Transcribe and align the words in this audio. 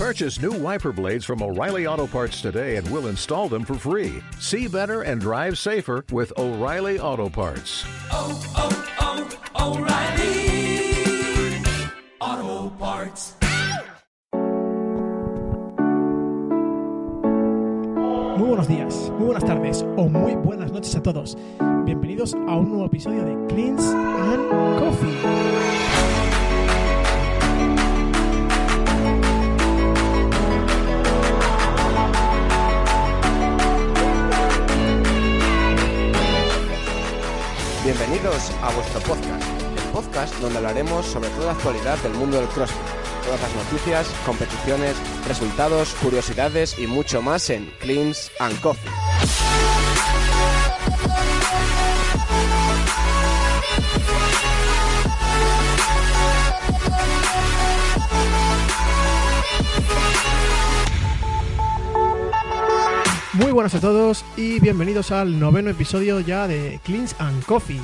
Purchase 0.00 0.40
new 0.40 0.52
wiper 0.52 0.92
blades 0.92 1.26
from 1.26 1.42
O'Reilly 1.42 1.86
Auto 1.86 2.06
Parts 2.06 2.40
today 2.40 2.76
and 2.76 2.90
we'll 2.90 3.08
install 3.08 3.50
them 3.50 3.66
for 3.66 3.74
free. 3.74 4.22
See 4.38 4.66
better 4.66 5.02
and 5.02 5.20
drive 5.20 5.58
safer 5.58 6.06
with 6.10 6.32
O'Reilly 6.38 6.98
Auto 6.98 7.28
Parts. 7.28 7.84
oh, 8.10 8.42
oh, 8.56 8.72
oh, 9.58 9.76
O'Reilly 9.76 11.60
Auto 12.18 12.70
Parts. 12.78 13.34
Muy 18.38 18.48
buenos 18.48 18.68
días, 18.68 18.94
muy 19.18 19.26
buenas 19.26 19.44
tardes 19.44 19.84
o 19.98 20.08
muy 20.08 20.34
buenas 20.34 20.72
noches 20.72 20.96
a 20.96 21.02
todos. 21.02 21.36
Bienvenidos 21.84 22.32
a 22.32 22.56
un 22.56 22.70
nuevo 22.70 22.86
episodio 22.86 23.22
de 23.22 23.36
Cleans 23.48 23.84
and 23.84 24.48
Coffee. 24.78 25.99
Bienvenidos 38.00 38.50
a 38.62 38.70
vuestro 38.74 38.98
podcast, 39.00 39.44
el 39.76 39.92
podcast 39.92 40.34
donde 40.36 40.56
hablaremos 40.56 41.04
sobre 41.04 41.28
toda 41.30 41.48
la 41.48 41.52
actualidad 41.52 41.98
del 41.98 42.14
mundo 42.14 42.38
del 42.38 42.48
CrossFit, 42.48 42.80
todas 43.22 43.42
las 43.42 43.54
noticias, 43.54 44.08
competiciones, 44.24 44.96
resultados, 45.28 45.94
curiosidades 46.02 46.78
y 46.78 46.86
mucho 46.86 47.20
más 47.20 47.50
en 47.50 47.66
Cleans 47.78 48.32
and 48.38 48.58
Coffee. 48.62 48.90
Buenas 63.60 63.74
a 63.74 63.80
todos 63.80 64.24
y 64.38 64.58
bienvenidos 64.60 65.10
al 65.10 65.38
noveno 65.38 65.68
episodio 65.68 66.20
ya 66.20 66.48
de 66.48 66.80
Cleans 66.82 67.14
and 67.18 67.44
Coffee. 67.44 67.80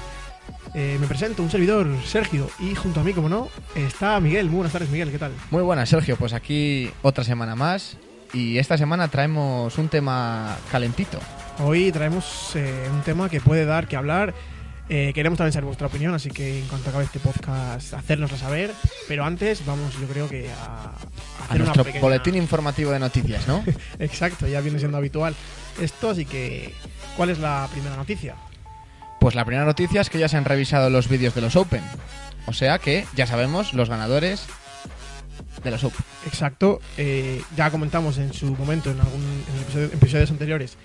Eh, 0.74 0.96
me 0.98 1.06
presento, 1.06 1.42
un 1.42 1.50
servidor, 1.50 1.86
Sergio, 2.04 2.48
y 2.58 2.74
junto 2.74 3.00
a 3.00 3.04
mí, 3.04 3.12
como 3.12 3.28
no, 3.28 3.48
está 3.74 4.18
Miguel. 4.20 4.46
Muy 4.46 4.56
buenas 4.56 4.72
tardes, 4.72 4.88
Miguel, 4.88 5.10
¿qué 5.10 5.18
tal? 5.18 5.32
Muy 5.50 5.62
buenas, 5.62 5.88
Sergio. 5.90 6.16
Pues 6.16 6.32
aquí 6.32 6.90
otra 7.02 7.24
semana 7.24 7.54
más. 7.56 7.98
Y 8.32 8.56
esta 8.56 8.78
semana 8.78 9.08
traemos 9.08 9.76
un 9.76 9.88
tema 9.88 10.56
calentito. 10.72 11.18
Hoy 11.58 11.92
traemos 11.92 12.52
eh, 12.54 12.88
un 12.90 13.02
tema 13.02 13.28
que 13.28 13.40
puede 13.42 13.66
dar 13.66 13.86
que 13.86 13.96
hablar. 13.96 14.32
Eh, 14.88 15.10
queremos 15.14 15.36
también 15.36 15.52
saber 15.52 15.64
vuestra 15.66 15.88
opinión, 15.88 16.14
así 16.14 16.30
que 16.30 16.60
en 16.60 16.68
cuanto 16.68 16.88
acabe 16.90 17.04
este 17.04 17.18
podcast, 17.18 17.92
hacérnosla 17.92 18.38
saber. 18.38 18.70
Pero 19.08 19.24
antes, 19.24 19.64
vamos, 19.66 19.92
yo 20.00 20.06
creo 20.06 20.28
que 20.28 20.48
a, 20.50 20.54
a 20.54 20.84
A 20.86 21.44
hacer 21.44 21.56
una 21.56 21.64
nuestro 21.64 21.84
pequeña- 21.84 22.02
boletín 22.02 22.34
informativo 22.36 22.92
de 22.92 22.98
noticias, 23.00 23.46
¿no? 23.48 23.64
Exacto, 23.98 24.46
ya 24.46 24.60
viene 24.60 24.78
siendo 24.78 24.96
habitual 24.96 25.34
esto, 25.80 26.10
así 26.10 26.24
que 26.24 26.72
¿cuál 27.16 27.30
es 27.30 27.38
la 27.38 27.68
primera 27.72 27.96
noticia? 27.96 28.34
Pues 29.20 29.34
la 29.34 29.44
primera 29.44 29.64
noticia 29.64 30.00
es 30.00 30.10
que 30.10 30.18
ya 30.18 30.28
se 30.28 30.36
han 30.36 30.44
revisado 30.44 30.90
los 30.90 31.08
vídeos 31.08 31.34
de 31.34 31.40
los 31.40 31.56
Open. 31.56 31.82
O 32.46 32.52
sea 32.52 32.78
que 32.78 33.06
ya 33.16 33.26
sabemos 33.26 33.74
los 33.74 33.88
ganadores 33.88 34.46
de 35.64 35.70
los 35.70 35.82
Open. 35.84 36.04
Exacto, 36.26 36.80
eh, 36.96 37.42
ya 37.56 37.70
comentamos 37.70 38.18
en 38.18 38.32
su 38.32 38.54
momento 38.54 38.90
en 38.90 39.00
algún 39.00 39.22
en 39.22 39.62
episodio- 39.62 39.86
episodios 39.92 40.30
anteriores 40.30 40.78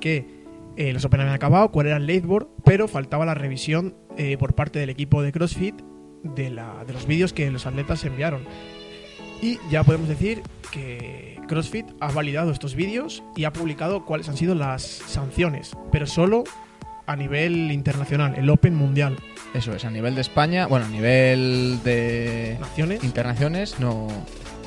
que 0.00 0.44
eh, 0.76 0.92
los 0.92 1.04
Open 1.06 1.20
habían 1.20 1.34
acabado, 1.36 1.70
cuál 1.70 1.86
era 1.86 1.96
el 1.96 2.06
leaderboard, 2.06 2.48
pero 2.64 2.86
faltaba 2.88 3.24
la 3.24 3.34
revisión 3.34 3.94
eh, 4.18 4.36
por 4.36 4.54
parte 4.54 4.78
del 4.78 4.90
equipo 4.90 5.22
de 5.22 5.32
CrossFit 5.32 5.74
de, 6.22 6.50
la, 6.50 6.84
de 6.86 6.92
los 6.92 7.06
vídeos 7.06 7.32
que 7.32 7.50
los 7.50 7.64
atletas 7.66 8.04
enviaron. 8.04 8.42
Y 9.42 9.58
ya 9.70 9.84
podemos 9.84 10.08
decir 10.08 10.42
que 10.70 11.40
CrossFit 11.48 11.86
ha 12.00 12.10
validado 12.12 12.50
estos 12.50 12.74
vídeos 12.74 13.22
y 13.36 13.44
ha 13.44 13.52
publicado 13.52 14.04
cuáles 14.04 14.28
han 14.28 14.36
sido 14.36 14.54
las 14.54 14.82
sanciones, 14.82 15.72
pero 15.92 16.06
solo 16.06 16.44
a 17.06 17.16
nivel 17.16 17.70
internacional, 17.70 18.34
el 18.36 18.50
Open 18.50 18.74
Mundial. 18.74 19.16
Eso 19.54 19.72
es, 19.72 19.84
a 19.84 19.90
nivel 19.90 20.14
de 20.14 20.20
España, 20.20 20.66
bueno, 20.66 20.86
a 20.86 20.88
nivel 20.88 21.78
de 21.84 22.56
Naciones. 22.60 23.04
internaciones 23.04 23.78
no, 23.78 24.08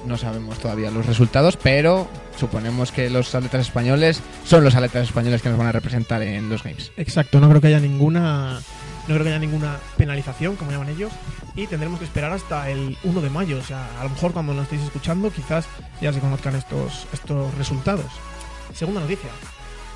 no 0.07 0.17
sabemos 0.17 0.57
todavía 0.59 0.89
los 0.89 1.05
resultados, 1.05 1.57
pero 1.57 2.07
suponemos 2.37 2.91
que 2.91 3.09
los 3.09 3.35
atletas 3.35 3.67
españoles 3.67 4.21
son 4.45 4.63
los 4.63 4.75
atletas 4.75 5.07
españoles 5.07 5.41
que 5.41 5.49
nos 5.49 5.57
van 5.57 5.67
a 5.67 5.71
representar 5.71 6.21
en 6.21 6.49
los 6.49 6.63
Games. 6.63 6.91
Exacto, 6.97 7.39
no 7.39 7.49
creo 7.49 7.61
que 7.61 7.67
haya 7.67 7.79
ninguna 7.79 8.61
no 9.09 9.15
creo 9.15 9.23
que 9.23 9.29
haya 9.29 9.39
ninguna 9.39 9.79
penalización, 9.97 10.55
como 10.55 10.71
llaman 10.71 10.89
ellos, 10.89 11.11
y 11.55 11.65
tendremos 11.65 11.97
que 11.97 12.05
esperar 12.05 12.31
hasta 12.31 12.69
el 12.69 12.95
1 13.03 13.21
de 13.21 13.29
mayo, 13.31 13.57
o 13.57 13.63
sea, 13.63 13.87
a 13.99 14.03
lo 14.03 14.11
mejor 14.11 14.33
cuando 14.33 14.53
lo 14.53 14.61
estéis 14.61 14.83
escuchando 14.83 15.31
quizás 15.31 15.65
ya 15.99 16.13
se 16.13 16.19
conozcan 16.19 16.55
estos 16.55 17.07
estos 17.11 17.53
resultados. 17.55 18.05
Segunda 18.73 19.01
noticia. 19.01 19.31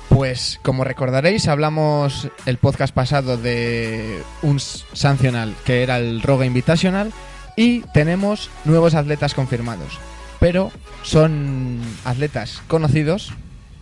Pues 0.08 0.58
como 0.62 0.82
recordaréis, 0.82 1.46
hablamos 1.46 2.28
el 2.44 2.58
podcast 2.58 2.92
pasado 2.92 3.36
de 3.36 4.20
un 4.42 4.58
sancional 4.58 5.54
que 5.64 5.84
era 5.84 5.98
el 5.98 6.20
Rogue 6.20 6.46
Invitational 6.46 7.12
y 7.56 7.80
tenemos 7.92 8.50
nuevos 8.64 8.94
atletas 8.96 9.32
confirmados. 9.32 9.98
Pero 10.40 10.72
son 11.04 11.80
atletas 12.04 12.62
conocidos, 12.66 13.32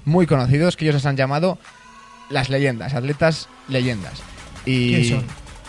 muy 0.04 0.26
conocidos, 0.26 0.76
que 0.76 0.84
ellos 0.84 0.96
les 0.96 1.06
han 1.06 1.16
llamado 1.16 1.58
las 2.28 2.50
leyendas, 2.50 2.92
atletas 2.92 3.48
leyendas. 3.68 4.22
Y, 4.66 4.94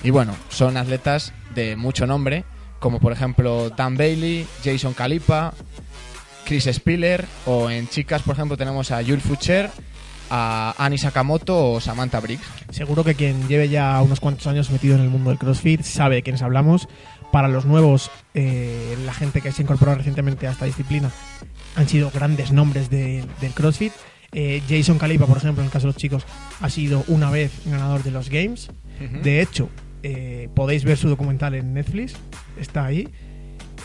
y 0.04 0.10
bueno, 0.12 0.36
son 0.50 0.78
atletas 0.78 1.34
de 1.56 1.76
mucho 1.76 2.06
nombre, 2.08 2.44
como 2.80 3.00
por 3.00 3.12
ejemplo 3.14 3.70
Dan 3.70 3.96
Bailey, 3.98 4.46
Jason 4.64 4.94
Calipa, 4.94 5.54
Chris 6.46 6.68
Spiller, 6.72 7.26
o 7.46 7.70
en 7.70 7.88
chicas, 7.88 8.22
por 8.22 8.36
ejemplo, 8.36 8.58
tenemos 8.58 8.92
a 8.92 9.02
Jules 9.04 9.24
Fucher, 9.24 9.70
a 10.30 10.74
Annie 10.78 10.98
Sakamoto 10.98 11.74
o 11.74 11.80
Samantha 11.80 12.20
Briggs. 12.20 12.46
Seguro 12.72 13.04
que 13.04 13.16
quien 13.16 13.48
lleve 13.48 13.70
ya 13.70 14.02
unos 14.02 14.20
cuantos 14.20 14.48
años 14.48 14.70
metido 14.72 14.96
en 14.96 15.02
el 15.02 15.10
mundo 15.10 15.30
del 15.30 15.40
CrossFit 15.40 15.82
sabe 15.84 16.16
de 16.16 16.24
quiénes 16.24 16.42
hablamos. 16.42 16.88
Para 17.32 17.48
los 17.48 17.66
nuevos, 17.66 18.12
eh, 18.36 18.96
la 19.06 19.14
gente 19.14 19.42
que 19.42 19.52
se 19.52 19.62
ha 19.62 19.64
incorporado 19.64 19.98
recientemente 19.98 20.48
a 20.48 20.52
esta 20.52 20.66
disciplina 20.66 21.10
han 21.76 21.88
sido 21.90 22.12
grandes 22.12 22.52
nombres 22.52 22.90
de- 22.90 23.26
del 23.42 23.54
CrossFit. 23.54 23.92
Eh, 24.34 24.62
Jason 24.68 24.98
Calipa, 25.00 25.26
por 25.28 25.38
ejemplo, 25.38 25.62
en 25.62 25.66
el 25.68 25.72
caso 25.72 25.88
de 25.88 25.94
los 25.94 25.98
chicos, 26.02 26.26
ha 26.62 26.70
sido 26.70 27.04
una 27.08 27.30
vez 27.32 27.52
ganador 27.66 28.04
de 28.04 28.12
los 28.12 28.30
Games. 28.30 28.70
De 29.24 29.42
hecho, 29.42 29.70
eh, 30.04 30.50
podéis 30.54 30.84
ver 30.84 30.98
su 30.98 31.10
documental 31.10 31.56
en 31.56 31.74
Netflix, 31.74 32.16
está 32.60 32.86
ahí, 32.86 33.10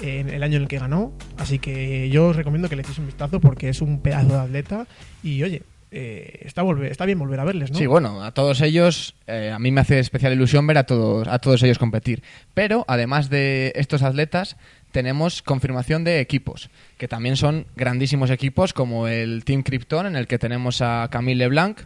en 0.01 0.29
el 0.29 0.43
año 0.43 0.57
en 0.57 0.63
el 0.63 0.69
que 0.69 0.79
ganó. 0.79 1.13
Así 1.39 1.59
que 1.59 2.09
yo 2.11 2.29
os 2.29 2.37
recomiendo 2.37 2.69
que 2.69 2.77
le 2.77 2.83
echéis 2.83 2.99
un 2.99 3.07
vistazo 3.07 3.41
porque 3.41 3.69
es 3.69 3.81
un 3.81 4.01
pedazo 4.01 4.29
de 4.29 4.41
atleta. 4.41 4.87
Y 5.23 5.43
oye, 5.43 5.63
eh, 5.91 6.41
está, 6.45 6.63
volver, 6.63 6.91
está 6.91 7.07
bien 7.07 7.19
volver 7.19 7.41
a 7.41 7.45
verles, 7.45 7.71
¿no? 7.71 7.79
Sí, 7.79 7.87
bueno, 7.87 8.23
a 8.23 8.33
todos 8.33 8.61
ellos, 8.61 9.15
eh, 9.27 9.51
a 9.55 9.59
mí 9.59 9.71
me 9.71 9.81
hace 9.81 9.99
especial 9.99 10.33
ilusión 10.33 10.67
ver 10.67 10.79
a 10.79 10.85
todos, 10.85 11.27
a 11.29 11.39
todos 11.39 11.63
ellos 11.63 11.79
competir. 11.79 12.23
Pero 12.55 12.85
además 12.89 13.31
de 13.31 13.73
estos 13.75 14.03
atletas, 14.03 14.57
tenemos 14.93 15.43
confirmación 15.43 16.05
de 16.05 16.21
equipos, 16.21 16.69
que 16.99 17.09
también 17.09 17.37
son 17.37 17.67
grandísimos 17.75 18.31
equipos, 18.31 18.73
como 18.73 19.09
el 19.09 19.45
Team 19.45 19.63
Krypton, 19.63 20.07
en 20.07 20.17
el 20.17 20.27
que 20.27 20.39
tenemos 20.39 20.83
a 20.83 21.09
Camille 21.11 21.39
LeBlanc, 21.39 21.81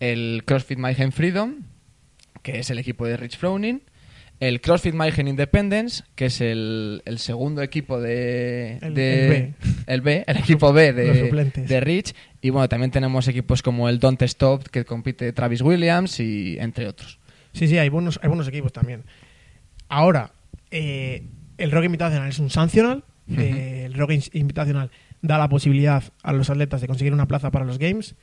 el 0.00 0.42
CrossFit 0.44 0.78
Mayhem 0.78 1.12
Freedom, 1.12 1.56
que 2.42 2.58
es 2.58 2.70
el 2.70 2.78
equipo 2.78 3.06
de 3.06 3.16
Rich 3.16 3.38
Froning, 3.38 3.82
el 4.40 4.60
CrossFit 4.60 4.94
Mayhem 4.94 5.28
Independence, 5.28 6.02
que 6.16 6.26
es 6.26 6.40
el, 6.40 7.02
el 7.04 7.18
segundo 7.20 7.62
equipo 7.62 8.00
de... 8.00 8.78
El- 8.82 8.94
de- 8.94 9.24
el 9.24 9.28
B. 9.30 9.54
el 9.86 10.00
B, 10.00 10.24
el 10.26 10.36
equipo 10.38 10.72
B 10.72 10.92
de, 10.92 11.52
de 11.54 11.80
Rich. 11.80 12.14
Y 12.40 12.50
bueno, 12.50 12.68
también 12.68 12.90
tenemos 12.90 13.28
equipos 13.28 13.62
como 13.62 13.88
el 13.88 14.00
Don't 14.00 14.20
Stop, 14.22 14.64
que 14.68 14.84
compite 14.84 15.32
Travis 15.32 15.60
Williams 15.62 16.18
y 16.18 16.56
entre 16.58 16.88
otros. 16.88 17.20
Sí, 17.52 17.68
sí, 17.68 17.78
hay 17.78 17.88
buenos, 17.88 18.18
hay 18.22 18.28
buenos 18.28 18.48
equipos 18.48 18.72
también. 18.72 19.04
Ahora, 19.88 20.32
eh, 20.70 21.22
el 21.58 21.70
Rock 21.70 21.84
Invitational 21.84 22.28
es 22.28 22.38
un 22.38 22.50
sancional. 22.50 23.04
eh, 23.36 23.84
el 23.86 23.94
Rock 23.94 24.12
In- 24.12 24.22
Invitational 24.32 24.90
da 25.20 25.38
la 25.38 25.48
posibilidad 25.48 26.02
a 26.24 26.32
los 26.32 26.50
atletas 26.50 26.80
de 26.80 26.88
conseguir 26.88 27.12
una 27.12 27.28
plaza 27.28 27.50
para 27.52 27.64
los 27.64 27.78
Games. 27.78 28.16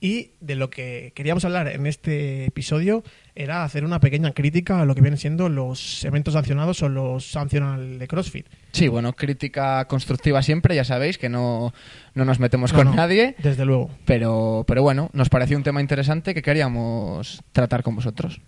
Y 0.00 0.32
de 0.40 0.54
lo 0.56 0.70
que 0.70 1.12
queríamos 1.14 1.44
hablar 1.44 1.68
en 1.68 1.86
este 1.86 2.46
episodio 2.46 3.04
era 3.34 3.64
hacer 3.64 3.84
una 3.84 3.98
pequeña 4.00 4.32
crítica 4.32 4.80
a 4.80 4.84
lo 4.84 4.94
que 4.94 5.00
vienen 5.00 5.18
siendo 5.18 5.48
los 5.48 6.04
eventos 6.04 6.34
sancionados 6.34 6.82
o 6.82 6.88
los 6.88 7.24
sancional 7.30 7.98
de 7.98 8.06
CrossFit. 8.08 8.46
Sí, 8.72 8.88
bueno, 8.88 9.14
crítica 9.14 9.84
constructiva 9.86 10.42
siempre, 10.42 10.74
ya 10.74 10.84
sabéis 10.84 11.16
que 11.18 11.28
no, 11.28 11.72
no 12.14 12.24
nos 12.24 12.38
metemos 12.40 12.72
No, 12.72 12.78
con 12.78 12.88
no, 12.88 12.94
nadie, 12.94 13.34
Desde 13.38 13.64
luego. 13.64 13.90
pero, 14.04 14.64
pero 14.66 14.82
bueno, 14.82 15.08
nos 15.14 15.28
pareció 15.30 15.56
un 15.56 15.62
tema 15.62 15.80
interesante 15.80 16.34
que 16.34 16.42
queríamos 16.42 17.42
tratar 17.52 17.82
con 17.82 17.94
vosotros. 17.96 18.40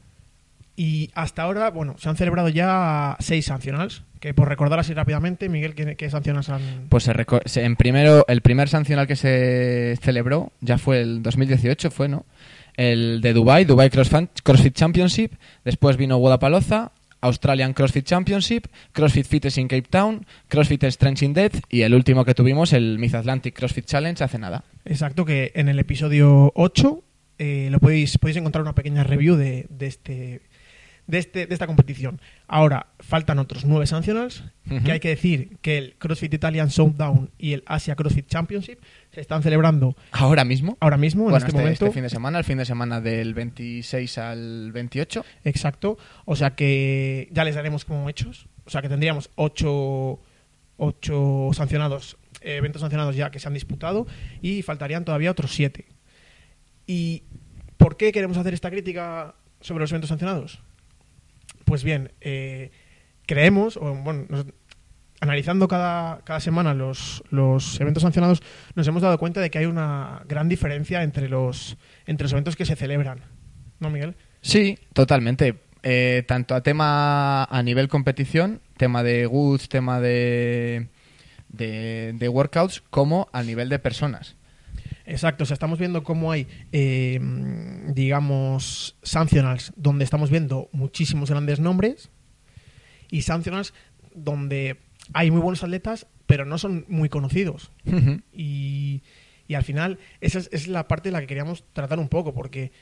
Y 0.77 1.11
hasta 1.15 1.43
ahora, 1.43 1.71
bueno, 1.71 1.95
se 1.99 2.09
han 2.09 2.17
celebrado 2.17 2.49
ya 2.49 3.17
seis 3.21 3.47
sancionals. 3.47 4.03
Que 4.19 4.35
por 4.35 4.49
recordar 4.49 4.79
así 4.79 4.93
rápidamente, 4.95 5.49
Miguel, 5.49 5.75
¿qué, 5.75 5.97
qué 5.97 6.11
sancionals 6.11 6.49
han...? 6.49 6.87
Pues 6.89 7.07
en 7.57 7.77
primero, 7.77 8.25
el 8.27 8.41
primer 8.41 8.69
sancional 8.69 9.07
que 9.07 9.17
se 9.17 9.97
celebró 10.03 10.51
ya 10.61 10.79
fue 10.79 11.03
el 11.03 11.23
2018, 11.23 11.91
fue, 11.91 12.09
¿no? 12.09 12.25
El 12.77 13.21
de 13.21 13.33
Dubai, 13.33 13.65
Dubai 13.65 13.91
CrossFit 13.91 14.75
Championship. 14.75 15.35
Después 15.65 15.97
vino 15.97 16.17
Guadalajara, 16.17 16.93
Australian 17.25 17.73
CrossFit 17.73 18.05
Championship, 18.05 18.67
CrossFit 18.93 19.27
Fitness 19.27 19.59
in 19.59 19.69
Cape 19.69 19.89
Town, 19.89 20.27
CrossFit 20.49 20.85
Strength 20.85 21.23
in 21.23 21.33
Depth 21.33 21.61
y 21.71 21.83
el 21.83 21.95
último 21.95 22.25
que 22.25 22.35
tuvimos, 22.35 22.73
el 22.73 22.99
Mid 22.99 23.15
Atlantic 23.15 23.57
CrossFit 23.57 23.87
Challenge, 23.87 24.23
hace 24.23 24.39
nada. 24.39 24.65
Exacto, 24.85 25.25
que 25.25 25.53
en 25.55 25.69
el 25.69 25.79
episodio 25.79 26.53
8 26.55 27.03
eh, 27.39 27.69
lo 27.71 27.81
podéis, 27.81 28.19
podéis 28.19 28.37
encontrar 28.37 28.63
una 28.63 28.75
pequeña 28.75 29.05
review 29.05 29.37
de, 29.37 29.67
de 29.71 29.87
este 29.87 30.43
de, 31.07 31.19
este, 31.19 31.47
de 31.47 31.55
esta 31.55 31.67
competición. 31.67 32.21
Ahora, 32.49 32.87
faltan 33.01 33.39
otros 33.39 33.65
nueve 33.65 33.87
sancionals, 33.87 34.45
que 34.85 34.93
hay 34.93 35.01
que 35.01 35.09
decir 35.09 35.59
que 35.61 35.79
el 35.79 35.97
CrossFit 35.97 36.33
Italian 36.35 36.69
Showdown 36.69 37.31
y 37.39 37.53
el 37.53 37.63
Asia 37.67 37.95
CrossFit 37.95 38.27
Championship 38.27 38.79
se 39.13 39.21
están 39.21 39.43
celebrando 39.43 39.97
Ahora 40.13 40.45
mismo. 40.45 40.77
ahora 40.81 40.97
mismo, 40.97 41.25
bueno, 41.25 41.37
en 41.37 41.43
este, 41.43 41.49
este, 41.49 41.59
momento. 41.59 41.85
este 41.87 41.95
fin 41.95 42.03
de 42.03 42.11
semana, 42.11 42.39
el 42.39 42.45
fin 42.45 42.59
de 42.59 42.65
semana 42.65 43.01
del 43.01 43.35
26 43.35 44.19
al 44.19 44.73
28. 44.73 45.25
Exacto. 45.45 45.99
O 46.25 46.37
sea 46.37 46.55
que 46.55 47.29
ya 47.31 47.45
les 47.45 47.55
daremos 47.55 47.85
como 47.85 48.09
hechos. 48.09 48.47
O 48.65 48.71
sea 48.71 48.81
que 48.81 48.89
tendríamos 48.89 49.31
ocho, 49.35 50.21
ocho 50.79 51.51
sancionados, 51.53 52.17
eventos 52.41 52.81
sancionados 52.81 53.15
ya 53.15 53.31
que 53.31 53.39
se 53.39 53.49
han 53.49 53.55
disputado 53.55 54.07
y 54.41 54.63
faltarían 54.63 55.05
todavía 55.05 55.31
otros 55.31 55.53
siete. 55.53 55.87
¿Y 56.87 57.25
por 57.77 57.97
qué 57.97 58.13
queremos 58.13 58.37
hacer 58.37 58.55
esta 58.55 58.71
crítica 58.71 59.35
sobre 59.61 59.83
los 59.83 59.91
eventos 59.93 60.09
sancionados? 60.09 60.63
Pues 61.75 61.83
bien, 61.83 62.13
eh, 62.21 62.71
creemos, 63.27 63.77
o 63.77 63.97
bueno, 63.97 64.29
analizando 65.19 65.67
cada, 65.67 66.21
cada 66.23 66.39
semana 66.39 66.73
los, 66.73 67.25
los 67.31 67.81
eventos 67.81 68.05
sancionados, 68.05 68.45
nos 68.77 68.87
hemos 68.87 69.03
dado 69.03 69.19
cuenta 69.19 69.41
de 69.41 69.51
que 69.51 69.59
hay 69.59 69.65
una 69.65 70.23
gran 70.29 70.49
diferencia 70.49 71.03
entre 71.03 71.29
los, 71.29 71.77
entre 72.07 72.27
los 72.27 72.33
eventos 72.33 72.55
que 72.55 72.65
se 72.65 72.77
celebran. 72.77 73.23
¿No, 73.81 73.91
Miguel? 73.91 74.15
Sí, 74.41 74.79
totalmente. 74.93 75.63
Eh, 75.83 76.23
tanto 76.29 76.55
a 76.55 76.63
tema 76.63 77.43
a 77.43 77.63
nivel 77.65 77.89
competición, 77.89 78.61
tema 78.77 79.03
de 79.03 79.27
goods, 79.27 79.69
tema 79.69 79.99
de, 79.99 80.91
de 81.49 82.29
workouts, 82.29 82.85
como 82.89 83.29
a 83.33 83.43
nivel 83.43 83.69
de 83.69 83.81
personas. 83.81 84.37
Exacto, 85.07 85.45
o 85.45 85.47
sea, 85.47 85.55
estamos 85.55 85.79
viendo 85.79 86.03
cómo 86.03 86.33
hay, 86.33 86.47
eh, 86.73 87.21
digamos, 87.89 88.97
sancionals 89.03 89.73
donde 89.77 90.05
estamos 90.05 90.31
viendo 90.31 90.69
muchísimos 90.73 91.31
grandes 91.31 91.61
nombres 91.61 92.11
y 93.11 93.23
sancionals 93.23 93.75
donde 94.15 94.79
hay 95.13 95.31
muy 95.31 95.41
buenos 95.41 95.63
atletas, 95.63 96.07
pero 96.27 96.45
no 96.47 96.57
son 96.59 96.87
muy 96.89 97.09
conocidos. 97.11 97.71
Y, 98.33 99.03
y 99.47 99.55
al 99.55 99.63
final, 99.65 99.99
esa 100.21 100.39
es, 100.39 100.49
es 100.53 100.69
la 100.69 100.89
parte 100.89 101.09
de 101.11 101.13
la 101.13 101.21
que 101.21 101.27
queríamos 101.27 101.65
tratar 101.75 101.99
un 101.99 102.09
poco, 102.09 102.33
porque 102.33 102.73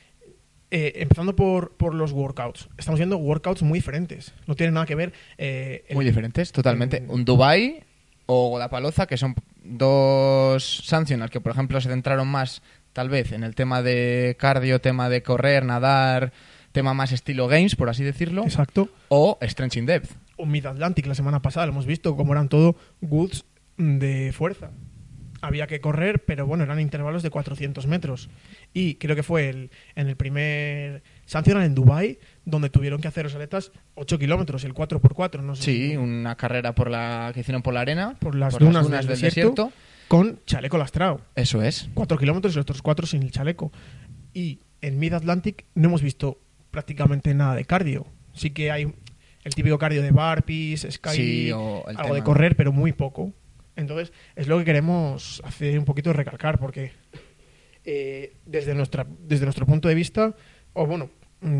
eh, 0.70 0.92
empezando 0.96 1.34
por, 1.34 1.76
por 1.76 1.92
los 1.94 2.12
workouts, 2.12 2.68
estamos 2.78 2.98
viendo 3.00 3.16
workouts 3.18 3.62
muy 3.62 3.78
diferentes. 3.78 4.32
No 4.46 4.54
tienen 4.54 4.74
nada 4.74 4.86
que 4.86 4.94
ver. 4.94 5.12
eh, 5.38 5.84
el- 5.88 5.96
Muy 5.96 6.04
diferentes, 6.04 6.52
totalmente. 6.52 6.98
en- 6.98 7.10
Un 7.10 7.24
Dubai 7.24 7.82
o 8.26 8.58
la 8.58 8.70
Paloza, 8.70 9.06
que 9.06 9.16
son 9.16 9.34
dos 9.64 10.82
sancionas 10.84 11.30
que, 11.30 11.40
por 11.40 11.52
ejemplo, 11.52 11.80
se 11.80 11.88
centraron 11.88 12.28
más, 12.28 12.62
tal 12.92 13.08
vez, 13.08 13.32
en 13.32 13.42
el 13.44 13.54
tema 13.54 13.82
de 13.82 14.36
cardio, 14.38 14.80
tema 14.80 15.08
de 15.08 15.22
correr, 15.22 15.64
nadar, 15.64 16.32
tema 16.72 16.94
más 16.94 17.12
estilo 17.12 17.48
games, 17.48 17.76
por 17.76 17.88
así 17.88 18.02
decirlo, 18.04 18.44
Exacto. 18.44 18.88
o 19.08 19.38
Strength 19.42 19.76
in 19.76 19.86
Depth. 19.86 20.10
o 20.36 20.46
Mid 20.46 20.66
Atlantic 20.66 21.06
la 21.06 21.14
semana 21.14 21.42
pasada, 21.42 21.66
lo 21.66 21.72
hemos 21.72 21.86
visto 21.86 22.16
como 22.16 22.32
eran 22.32 22.48
todo 22.48 22.76
goods 23.00 23.44
de 23.76 24.32
fuerza. 24.32 24.70
Había 25.44 25.66
que 25.66 25.80
correr, 25.80 26.24
pero 26.24 26.46
bueno, 26.46 26.62
eran 26.62 26.78
intervalos 26.78 27.24
de 27.24 27.30
400 27.30 27.88
metros. 27.88 28.30
Y 28.72 28.94
creo 28.94 29.16
que 29.16 29.24
fue 29.24 29.48
el, 29.48 29.70
en 29.96 30.06
el 30.08 30.14
primer 30.16 31.02
sancional 31.26 31.64
en 31.64 31.74
Dubai 31.74 32.18
donde 32.44 32.70
tuvieron 32.70 33.00
que 33.00 33.08
hacer 33.08 33.24
los 33.24 33.34
atletas 33.34 33.70
8 33.94 34.18
kilómetros, 34.18 34.64
el 34.64 34.74
4x4, 34.74 35.42
no 35.42 35.54
sé 35.54 35.62
Sí, 35.62 35.88
si- 35.90 35.96
una 35.96 36.36
carrera 36.36 36.74
por 36.74 36.90
la 36.90 37.30
que 37.34 37.40
hicieron 37.40 37.62
por 37.62 37.74
la 37.74 37.80
arena, 37.82 38.16
por 38.18 38.34
las 38.34 38.58
dunas, 38.58 38.88
del, 38.90 38.98
del 39.00 39.06
desierto, 39.08 39.38
desierto. 39.50 39.72
con 40.08 40.40
chaleco 40.46 40.78
lastrado. 40.78 41.20
Eso 41.36 41.62
es. 41.62 41.88
4 41.94 42.18
kilómetros 42.18 42.54
y 42.54 42.56
los 42.56 42.62
otros 42.64 42.82
4 42.82 43.06
sin 43.06 43.22
el 43.22 43.30
chaleco. 43.30 43.70
Y 44.34 44.60
en 44.80 44.98
Mid 44.98 45.12
Atlantic 45.12 45.64
no 45.74 45.88
hemos 45.88 46.02
visto 46.02 46.40
prácticamente 46.70 47.32
nada 47.34 47.54
de 47.54 47.64
cardio. 47.64 48.06
Sí 48.32 48.50
que 48.50 48.70
hay 48.72 48.92
el 49.44 49.54
típico 49.54 49.78
cardio 49.78 50.02
de 50.02 50.10
barpees, 50.10 50.86
sky, 50.90 51.10
Sí, 51.10 51.52
o 51.52 51.84
el 51.88 51.96
algo 51.96 52.14
de 52.14 52.20
tema- 52.20 52.24
correr, 52.24 52.56
pero 52.56 52.72
muy 52.72 52.92
poco. 52.92 53.32
Entonces, 53.76 54.12
es 54.36 54.48
lo 54.48 54.58
que 54.58 54.64
queremos 54.64 55.40
hacer 55.44 55.78
un 55.78 55.84
poquito 55.84 56.10
de 56.10 56.14
recalcar, 56.14 56.58
porque 56.58 56.92
eh, 57.84 58.34
desde, 58.46 58.74
nuestra, 58.74 59.06
desde 59.20 59.44
nuestro 59.44 59.66
punto 59.66 59.88
de 59.88 59.94
vista, 59.94 60.34
o 60.72 60.86
bueno, 60.86 61.10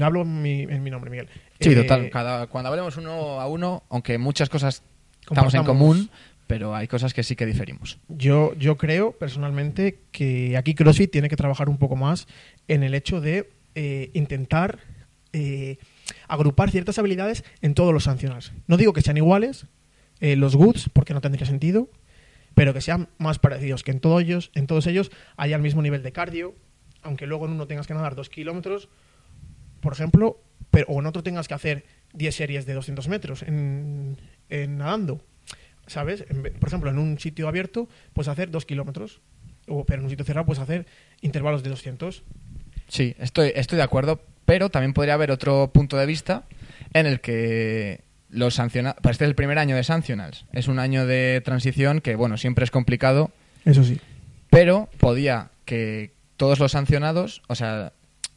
hablo 0.00 0.22
en 0.22 0.42
mi, 0.42 0.62
en 0.62 0.82
mi 0.82 0.90
nombre, 0.90 1.10
Miguel. 1.10 1.28
Sí, 1.60 1.70
Eh, 1.70 1.74
total. 1.76 2.10
Cada, 2.10 2.46
cuando 2.46 2.70
hablemos 2.70 2.96
uno 2.96 3.40
a 3.40 3.46
uno, 3.46 3.82
aunque 3.88 4.18
muchas 4.18 4.48
cosas 4.48 4.82
estamos 5.22 5.54
en 5.54 5.64
común, 5.64 6.10
pero 6.46 6.74
hay 6.74 6.88
cosas 6.88 7.14
que 7.14 7.22
sí 7.22 7.36
que 7.36 7.46
diferimos. 7.46 7.98
Yo, 8.08 8.54
yo 8.58 8.76
creo 8.76 9.12
personalmente 9.12 10.00
que 10.10 10.56
aquí 10.56 10.74
CrossFit 10.74 11.10
tiene 11.10 11.28
que 11.28 11.36
trabajar 11.36 11.68
un 11.68 11.78
poco 11.78 11.96
más 11.96 12.26
en 12.68 12.82
el 12.82 12.94
hecho 12.94 13.20
de 13.20 13.50
eh, 13.74 14.10
intentar 14.12 14.78
eh, 15.32 15.78
agrupar 16.28 16.70
ciertas 16.70 16.98
habilidades 16.98 17.44
en 17.62 17.74
todos 17.74 17.94
los 17.94 18.04
sancionales. 18.04 18.52
No 18.66 18.76
digo 18.76 18.92
que 18.92 19.00
sean 19.00 19.16
iguales 19.16 19.66
eh, 20.20 20.36
los 20.36 20.54
goods, 20.56 20.90
porque 20.92 21.14
no 21.14 21.20
tendría 21.20 21.46
sentido, 21.46 21.88
pero 22.54 22.74
que 22.74 22.82
sean 22.82 23.08
más 23.18 23.38
parecidos, 23.38 23.82
que 23.82 23.92
en 23.92 24.00
todos 24.00 24.22
ellos, 24.22 24.50
en 24.54 24.66
todos 24.66 24.86
ellos 24.86 25.10
haya 25.36 25.56
el 25.56 25.62
mismo 25.62 25.80
nivel 25.80 26.02
de 26.02 26.12
cardio, 26.12 26.54
aunque 27.02 27.26
luego 27.26 27.46
en 27.46 27.52
uno 27.52 27.66
tengas 27.66 27.86
que 27.86 27.94
nadar 27.94 28.14
dos 28.14 28.28
kilómetros, 28.28 28.90
por 29.82 29.92
ejemplo, 29.92 30.40
pero, 30.70 30.86
o 30.88 31.00
en 31.00 31.06
otro 31.06 31.22
tengas 31.22 31.48
que 31.48 31.54
hacer 31.54 31.84
10 32.14 32.34
series 32.34 32.64
de 32.64 32.72
200 32.72 33.08
metros 33.08 33.42
en, 33.42 34.16
en 34.48 34.78
nadando. 34.78 35.20
¿Sabes? 35.86 36.24
En 36.30 36.42
por 36.42 36.68
ejemplo, 36.68 36.90
en 36.90 36.98
un 36.98 37.18
sitio 37.18 37.48
abierto 37.48 37.88
puedes 38.14 38.28
hacer 38.28 38.50
2 38.50 38.64
kilómetros, 38.64 39.20
o, 39.66 39.84
pero 39.84 39.98
en 39.98 40.04
un 40.04 40.10
sitio 40.10 40.24
cerrado 40.24 40.46
puedes 40.46 40.62
hacer 40.62 40.86
intervalos 41.20 41.62
de 41.62 41.70
200. 41.70 42.22
Sí, 42.88 43.14
estoy, 43.18 43.52
estoy 43.54 43.76
de 43.76 43.82
acuerdo, 43.82 44.22
pero 44.46 44.70
también 44.70 44.94
podría 44.94 45.14
haber 45.14 45.30
otro 45.30 45.72
punto 45.72 45.96
de 45.96 46.06
vista 46.06 46.44
en 46.94 47.06
el 47.06 47.20
que 47.20 48.04
los 48.28 48.54
sancionados... 48.54 48.98
Este 49.10 49.24
es 49.24 49.28
el 49.28 49.34
primer 49.34 49.58
año 49.58 49.76
de 49.76 49.84
Sancionals. 49.84 50.46
Es 50.52 50.68
un 50.68 50.78
año 50.78 51.04
de 51.06 51.42
transición 51.44 52.00
que, 52.00 52.14
bueno, 52.14 52.38
siempre 52.38 52.64
es 52.64 52.70
complicado, 52.70 53.30
Eso 53.64 53.82
sí. 53.84 54.00
pero 54.50 54.88
podía 54.98 55.50
que 55.64 56.12
todos 56.36 56.58
los 56.58 56.72
sancionados, 56.72 57.42
o 57.48 57.54
sea, 57.54 57.92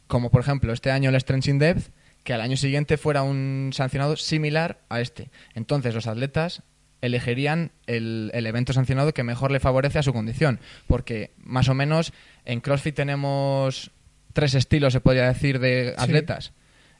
como 0.06 0.30
por 0.30 0.40
ejemplo 0.40 0.72
este 0.72 0.90
año 0.90 1.10
el 1.10 1.20
Strength 1.20 1.48
in 1.48 1.58
Depth, 1.58 1.90
que 2.24 2.32
al 2.34 2.40
año 2.40 2.56
siguiente 2.56 2.96
fuera 2.96 3.22
un 3.22 3.70
sancionado 3.72 4.16
similar 4.16 4.80
a 4.88 5.00
este. 5.00 5.30
Entonces 5.54 5.94
los 5.94 6.06
atletas 6.06 6.62
elegirían 7.00 7.70
el, 7.86 8.30
el 8.34 8.46
evento 8.46 8.72
sancionado 8.72 9.12
que 9.14 9.22
mejor 9.22 9.52
le 9.52 9.60
favorece 9.60 9.98
a 9.98 10.02
su 10.02 10.12
condición, 10.12 10.58
porque 10.86 11.30
más 11.38 11.68
o 11.68 11.74
menos 11.74 12.12
en 12.44 12.60
CrossFit 12.60 12.94
tenemos 12.96 13.90
tres 14.32 14.54
estilos, 14.54 14.92
se 14.92 15.00
podría 15.00 15.28
decir, 15.28 15.60
de 15.60 15.94
Sí. 15.96 16.02
atletas. 16.02 16.52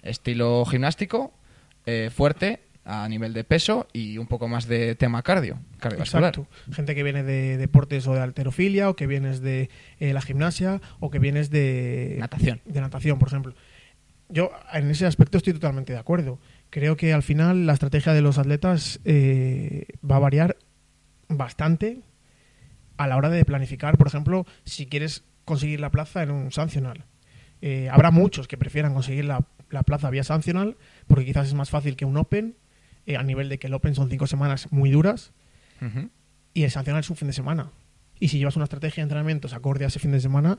Estilo 0.03 0.65
gimnástico, 0.67 1.33
eh, 1.87 2.11
fuerte, 2.15 2.61
a 2.87 3.09
nivel 3.09 3.33
de 3.33 3.43
peso 3.43 3.89
y 3.93 4.17
un 4.17 4.29
poco 4.29 4.47
más 4.47 4.69
de 4.69 4.95
tema 4.95 5.23
cardio, 5.23 5.59
cardiovascular. 5.81 6.31
Exacto. 6.31 6.49
Gente 6.73 6.95
que 6.95 7.03
viene 7.03 7.25
de 7.25 7.57
deportes 7.57 8.07
o 8.07 8.15
de 8.15 8.21
alterofilia, 8.21 8.89
o 8.89 8.95
que 8.95 9.09
vienes 9.09 9.41
de 9.41 9.69
eh, 9.99 10.13
la 10.13 10.23
gimnasia, 10.23 10.81
o 11.01 11.11
que 11.11 11.19
vienes 11.19 11.51
de 11.51 12.17
Natación. 12.21 12.61
de 12.65 12.81
natación, 12.81 13.19
por 13.19 13.29
ejemplo. 13.29 13.55
Yo 14.29 14.53
en 14.73 14.89
ese 14.91 15.05
aspecto 15.05 15.39
estoy 15.39 15.53
totalmente 15.53 15.93
de 15.93 15.99
acuerdo. 15.99 16.39
Creo 16.71 16.97
que 16.97 17.13
al 17.13 17.25
final 17.25 17.67
la 17.67 17.73
estrategia 17.73 18.13
de 18.13 18.23
los 18.23 18.39
atletas 18.39 19.01
eh, 19.05 19.87
va 20.09 20.17
a 20.17 20.21
variar 20.21 20.57
bastante 21.29 22.03
a 22.97 23.09
la 23.09 23.17
hora 23.17 23.31
de 23.31 23.45
planificar, 23.45 23.99
por 23.99 24.07
ejemplo, 24.07 24.47
si 24.65 24.87
quieres 24.87 25.25
conseguir 25.45 25.81
la 25.81 25.91
plaza 25.91 26.23
en 26.23 26.31
un 26.31 26.53
sancional. 26.53 27.05
Eh, 27.63 27.89
habrá 27.91 28.11
muchos 28.13 28.47
que 28.47 28.57
prefieran 28.57 28.95
conseguir 28.95 29.25
la, 29.25 29.45
la 29.71 29.83
plaza 29.83 30.11
vía 30.11 30.25
sancional, 30.25 30.77
porque 31.09 31.25
quizás 31.25 31.49
es 31.49 31.55
más 31.55 31.71
fácil 31.71 31.97
que 31.97 32.05
un 32.05 32.17
Open, 32.17 32.55
eh, 33.07 33.17
a 33.17 33.23
nivel 33.23 33.49
de 33.49 33.59
que 33.59 33.67
el 33.69 33.75
Open 33.75 33.95
son 33.95 34.11
cinco 34.11 34.27
semanas 34.27 34.69
muy 34.73 34.91
duras, 34.91 35.33
y 36.55 36.63
el 36.65 36.71
sancional 36.71 37.01
es 37.01 37.11
un 37.11 37.17
fin 37.17 37.29
de 37.29 37.35
semana. 37.35 37.71
Y 38.19 38.29
si 38.29 38.39
llevas 38.39 38.57
una 38.57 38.65
estrategia 38.65 39.03
de 39.03 39.05
entrenamientos 39.05 39.53
acorde 39.53 39.85
a 39.85 39.89
ese 39.89 39.99
fin 39.99 40.11
de 40.13 40.21
semana 40.21 40.59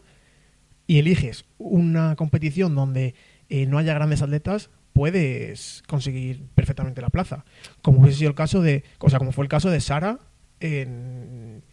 y 0.86 1.00
eliges 1.00 1.46
una 1.58 2.16
competición 2.16 2.75
donde 2.75 3.16
eh, 3.50 3.66
no 3.66 3.77
haya 3.80 3.94
grandes 3.96 4.22
atletas, 4.22 4.70
puedes 4.94 5.84
conseguir 5.88 6.44
perfectamente 6.56 7.01
la 7.01 7.10
plaza. 7.10 7.46
Como 7.82 8.00
hubiese 8.01 8.20
sido 8.20 8.30
el 8.30 8.36
caso 8.36 8.62
de, 8.62 8.84
o 9.00 9.10
sea, 9.10 9.18
como 9.20 9.32
fue 9.32 9.44
el 9.46 9.50
caso 9.50 9.70
de 9.72 9.82
Sara 9.82 10.20
en, 10.60 11.63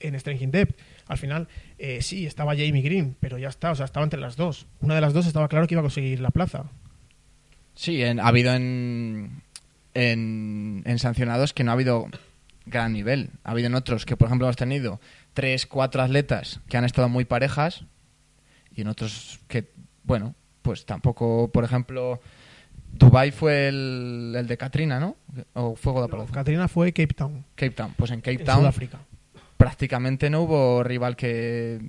en 0.00 0.14
Strength 0.20 0.42
in 0.42 0.50
Depth. 0.50 0.78
Al 1.06 1.18
final, 1.18 1.48
eh, 1.78 2.02
sí, 2.02 2.26
estaba 2.26 2.52
Jamie 2.56 2.82
Green, 2.82 3.16
pero 3.20 3.38
ya 3.38 3.48
está, 3.48 3.70
o 3.70 3.74
sea, 3.76 3.84
estaba 3.84 4.04
entre 4.04 4.20
las 4.20 4.36
dos. 4.36 4.66
Una 4.80 4.94
de 4.96 5.00
las 5.00 5.12
dos 5.12 5.26
estaba 5.26 5.48
claro 5.48 5.66
que 5.68 5.74
iba 5.74 5.80
a 5.80 5.84
conseguir 5.84 6.18
la 6.20 6.30
plaza. 6.30 6.64
Sí, 7.74 8.02
en- 8.02 8.18
ha 8.20 8.26
habido 8.26 8.52
en, 8.54 9.41
en, 9.94 10.82
en 10.84 10.98
sancionados 10.98 11.52
que 11.52 11.64
no 11.64 11.70
ha 11.70 11.74
habido 11.74 12.08
gran 12.66 12.92
nivel. 12.92 13.30
Ha 13.44 13.50
habido 13.52 13.66
en 13.66 13.74
otros 13.74 14.06
que, 14.06 14.16
por 14.16 14.26
ejemplo, 14.26 14.46
hemos 14.46 14.56
tenido 14.56 15.00
tres, 15.34 15.66
cuatro 15.66 16.02
atletas 16.02 16.60
que 16.68 16.76
han 16.76 16.84
estado 16.84 17.08
muy 17.08 17.24
parejas 17.24 17.84
y 18.74 18.82
en 18.82 18.88
otros 18.88 19.40
que, 19.48 19.70
bueno, 20.04 20.34
pues 20.62 20.86
tampoco, 20.86 21.50
por 21.52 21.64
ejemplo, 21.64 22.20
Dubai 22.92 23.32
fue 23.32 23.68
el, 23.68 24.34
el 24.36 24.46
de 24.46 24.56
Katrina, 24.56 25.00
¿no? 25.00 25.16
O 25.54 25.74
Fuego 25.76 26.00
de 26.00 26.06
Apaloza. 26.06 26.32
Katrina 26.32 26.68
fue 26.68 26.92
Cape 26.92 27.14
Town, 27.14 27.44
Cape 27.54 27.70
Town. 27.70 27.94
Pues 27.96 28.10
en 28.10 28.20
Cape 28.20 28.38
en 28.40 28.44
Town 28.44 28.60
Sudáfrica. 28.60 28.98
prácticamente 29.56 30.30
no 30.30 30.42
hubo 30.42 30.82
rival 30.82 31.16
que, 31.16 31.80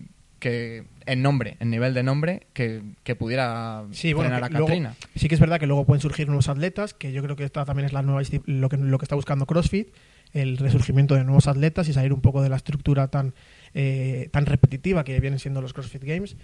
que 0.43 0.83
en 1.05 1.21
nombre, 1.21 1.55
en 1.61 1.69
nivel 1.69 1.93
de 1.93 2.03
nombre, 2.03 2.47
que, 2.51 2.81
que 3.05 3.15
pudiera 3.15 3.85
Sí, 3.91 4.11
bueno, 4.11 4.29
frenar 4.29 4.49
que 4.49 4.55
a 4.57 4.59
luego- 4.59 4.67
Katrina. 4.67 4.95
sí 5.15 5.29
que 5.29 5.35
es 5.35 5.39
verdad 5.39 5.57
que 5.57 5.67
luego 5.67 5.85
pueden 5.85 6.01
surgir 6.01 6.27
nuevos 6.27 6.49
atletas, 6.49 6.93
que 6.93 7.13
yo 7.13 7.23
creo 7.23 7.37
que 7.37 7.45
esta 7.45 7.63
también 7.63 7.85
es 7.85 7.93
la 7.93 8.01
nueva 8.01 8.21
lo 8.45 8.67
que, 8.67 8.75
lo 8.77 8.97
que 8.99 9.05
está 9.05 9.15
buscando 9.15 9.45
CrossFit, 9.45 9.87
el 10.33 10.57
resurgimiento 10.57 11.15
de 11.15 11.23
nuevos 11.23 11.47
atletas 11.47 11.87
y 11.87 11.93
salir 11.93 12.11
un 12.11 12.19
poco 12.19 12.41
de 12.41 12.49
la 12.49 12.57
estructura 12.57 13.07
tan, 13.07 13.33
eh, 13.73 14.27
tan 14.33 14.45
repetitiva 14.45 15.03
que 15.05 15.17
vienen 15.21 15.39
siendo 15.39 15.61
los 15.61 15.71
CrossFit 15.73 16.03
Games. 16.03 16.35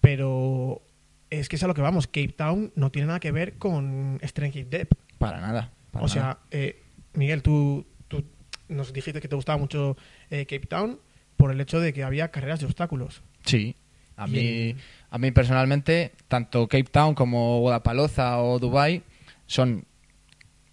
Pero 0.00 0.82
es 1.30 1.48
que 1.48 1.56
es 1.56 1.62
a 1.62 1.66
lo 1.66 1.74
que 1.74 1.82
vamos, 1.82 2.06
Cape 2.06 2.34
Town 2.36 2.72
no 2.74 2.90
tiene 2.90 3.06
nada 3.06 3.20
que 3.20 3.32
ver 3.32 3.54
con 3.58 4.18
Strength 4.22 4.56
in 4.56 4.70
Depth. 4.70 4.94
Para 5.18 5.40
nada. 5.40 5.70
para 5.92 6.04
o 6.04 6.08
nada. 6.08 6.12
sea, 6.12 6.38
eh, 6.50 6.82
Miguel, 7.14 7.42
tú, 7.42 7.86
tú 8.08 8.24
nos 8.68 8.92
dijiste 8.92 9.20
que 9.20 9.28
te 9.28 9.36
gustaba 9.36 9.58
mucho 9.58 9.96
eh, 10.30 10.46
Cape 10.46 10.66
Town 10.66 10.98
por 11.36 11.52
el 11.52 11.60
hecho 11.60 11.78
de 11.80 11.92
que 11.92 12.02
había 12.02 12.30
carreras 12.30 12.60
de 12.60 12.66
obstáculos. 12.66 13.22
Sí. 13.44 13.74
A 14.16 14.26
mí, 14.26 14.70
en- 14.70 14.78
a 15.10 15.18
mí 15.18 15.30
personalmente, 15.30 16.12
tanto 16.28 16.66
Cape 16.66 16.84
Town 16.84 17.14
como 17.14 17.60
Guadalpaloza 17.60 18.38
o 18.40 18.58
Dubai 18.58 19.02
son 19.46 19.84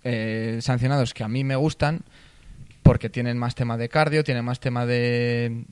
eh, 0.03 0.59
sancionados 0.61 1.13
que 1.13 1.23
a 1.23 1.27
mí 1.27 1.43
me 1.43 1.55
gustan 1.55 2.01
porque 2.83 3.09
tienen 3.09 3.37
más 3.37 3.55
tema 3.55 3.77
de 3.77 3.89
cardio, 3.89 4.23
tienen 4.23 4.45
más 4.45 4.59
tema 4.59 4.85
de 4.85 5.65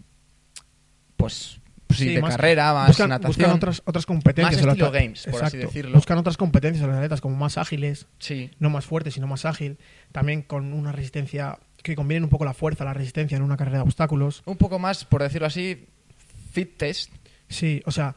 pues 1.17 1.59
sí, 1.89 1.95
Sí, 2.07 2.13
de 2.15 2.21
más- 2.21 2.35
carrera, 2.35 2.73
más 2.73 2.88
buscan, 2.88 3.09
natación. 3.09 3.29
buscan 3.38 3.55
otras, 3.55 3.81
otras 3.85 4.05
competencias. 4.07 4.65
Más 4.65 4.71
estilo 4.73 4.91
games, 4.91 5.27
por 5.29 5.43
así 5.43 5.57
decirlo. 5.57 5.93
Buscan 5.95 6.17
otras 6.17 6.38
competencias 6.38 6.81
en 6.83 6.88
los 6.89 6.97
atletas, 6.97 7.21
como 7.21 7.35
más 7.35 7.57
ágiles, 7.59 8.07
Sí. 8.17 8.50
no 8.59 8.69
más 8.71 8.85
fuertes, 8.85 9.13
sino 9.13 9.27
más 9.27 9.45
ágil. 9.45 9.77
También 10.12 10.41
con 10.41 10.73
una 10.73 10.91
resistencia 10.91 11.59
que 11.83 11.95
combinen 11.95 12.23
un 12.23 12.29
poco 12.31 12.45
la 12.45 12.53
fuerza, 12.55 12.83
la 12.83 12.93
resistencia 12.93 13.38
en 13.38 13.43
una 13.43 13.57
carrera 13.57 13.77
de 13.77 13.83
obstáculos. 13.83 14.41
Un 14.45 14.57
poco 14.57 14.79
más, 14.79 15.05
por 15.05 15.21
decirlo 15.21 15.45
así, 15.47 15.85
fit 16.53 16.77
test. 16.77 17.12
Sí, 17.50 17.81
o 17.86 17.91
sea, 17.91 18.15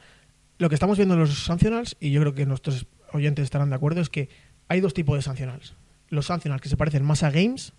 lo 0.58 0.68
que 0.68 0.74
estamos 0.74 0.96
viendo 0.96 1.14
en 1.14 1.20
los 1.20 1.44
sancionals, 1.44 1.96
y 2.00 2.10
yo 2.10 2.20
creo 2.20 2.34
que 2.34 2.46
nuestros 2.46 2.86
oyentes 3.12 3.44
estarán 3.44 3.70
de 3.70 3.76
acuerdo, 3.76 4.00
es 4.00 4.08
que 4.08 4.28
hay 4.68 4.80
dos 4.80 4.94
tipos 4.94 5.16
de 5.16 5.22
sancionals. 5.22 5.74
Los 6.08 6.26
sancionals 6.26 6.62
que 6.62 6.68
se 6.68 6.76
parecen 6.76 7.04
más 7.04 7.22
a 7.22 7.30
games 7.30 7.72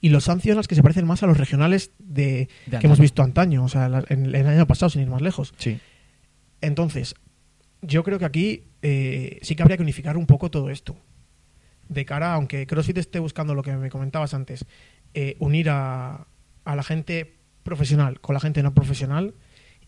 y 0.00 0.10
los 0.10 0.24
sancionals 0.24 0.68
que 0.68 0.74
se 0.74 0.82
parecen 0.82 1.06
más 1.06 1.22
a 1.22 1.26
los 1.26 1.38
regionales 1.38 1.90
de, 1.98 2.48
De 2.66 2.78
que 2.78 2.86
hemos 2.86 3.00
visto 3.00 3.22
antaño, 3.22 3.64
o 3.64 3.68
sea, 3.68 3.86
en, 4.08 4.26
en 4.26 4.34
el 4.34 4.46
año 4.46 4.66
pasado, 4.66 4.90
sin 4.90 5.02
ir 5.02 5.08
más 5.08 5.22
lejos. 5.22 5.54
Sí. 5.58 5.78
Entonces, 6.60 7.14
yo 7.82 8.04
creo 8.04 8.18
que 8.18 8.24
aquí 8.24 8.64
eh, 8.82 9.38
sí 9.42 9.56
que 9.56 9.62
habría 9.62 9.76
que 9.76 9.82
unificar 9.82 10.16
un 10.16 10.26
poco 10.26 10.50
todo 10.50 10.70
esto. 10.70 10.96
De 11.88 12.04
cara, 12.04 12.34
aunque 12.34 12.66
CrossFit 12.66 12.98
esté 12.98 13.18
buscando 13.18 13.54
lo 13.54 13.62
que 13.62 13.74
me 13.76 13.90
comentabas 13.90 14.34
antes, 14.34 14.64
eh, 15.14 15.36
unir 15.38 15.70
a, 15.70 16.26
a 16.64 16.76
la 16.76 16.82
gente 16.82 17.36
profesional 17.62 18.20
con 18.20 18.34
la 18.34 18.40
gente 18.40 18.62
no 18.62 18.74
profesional 18.74 19.34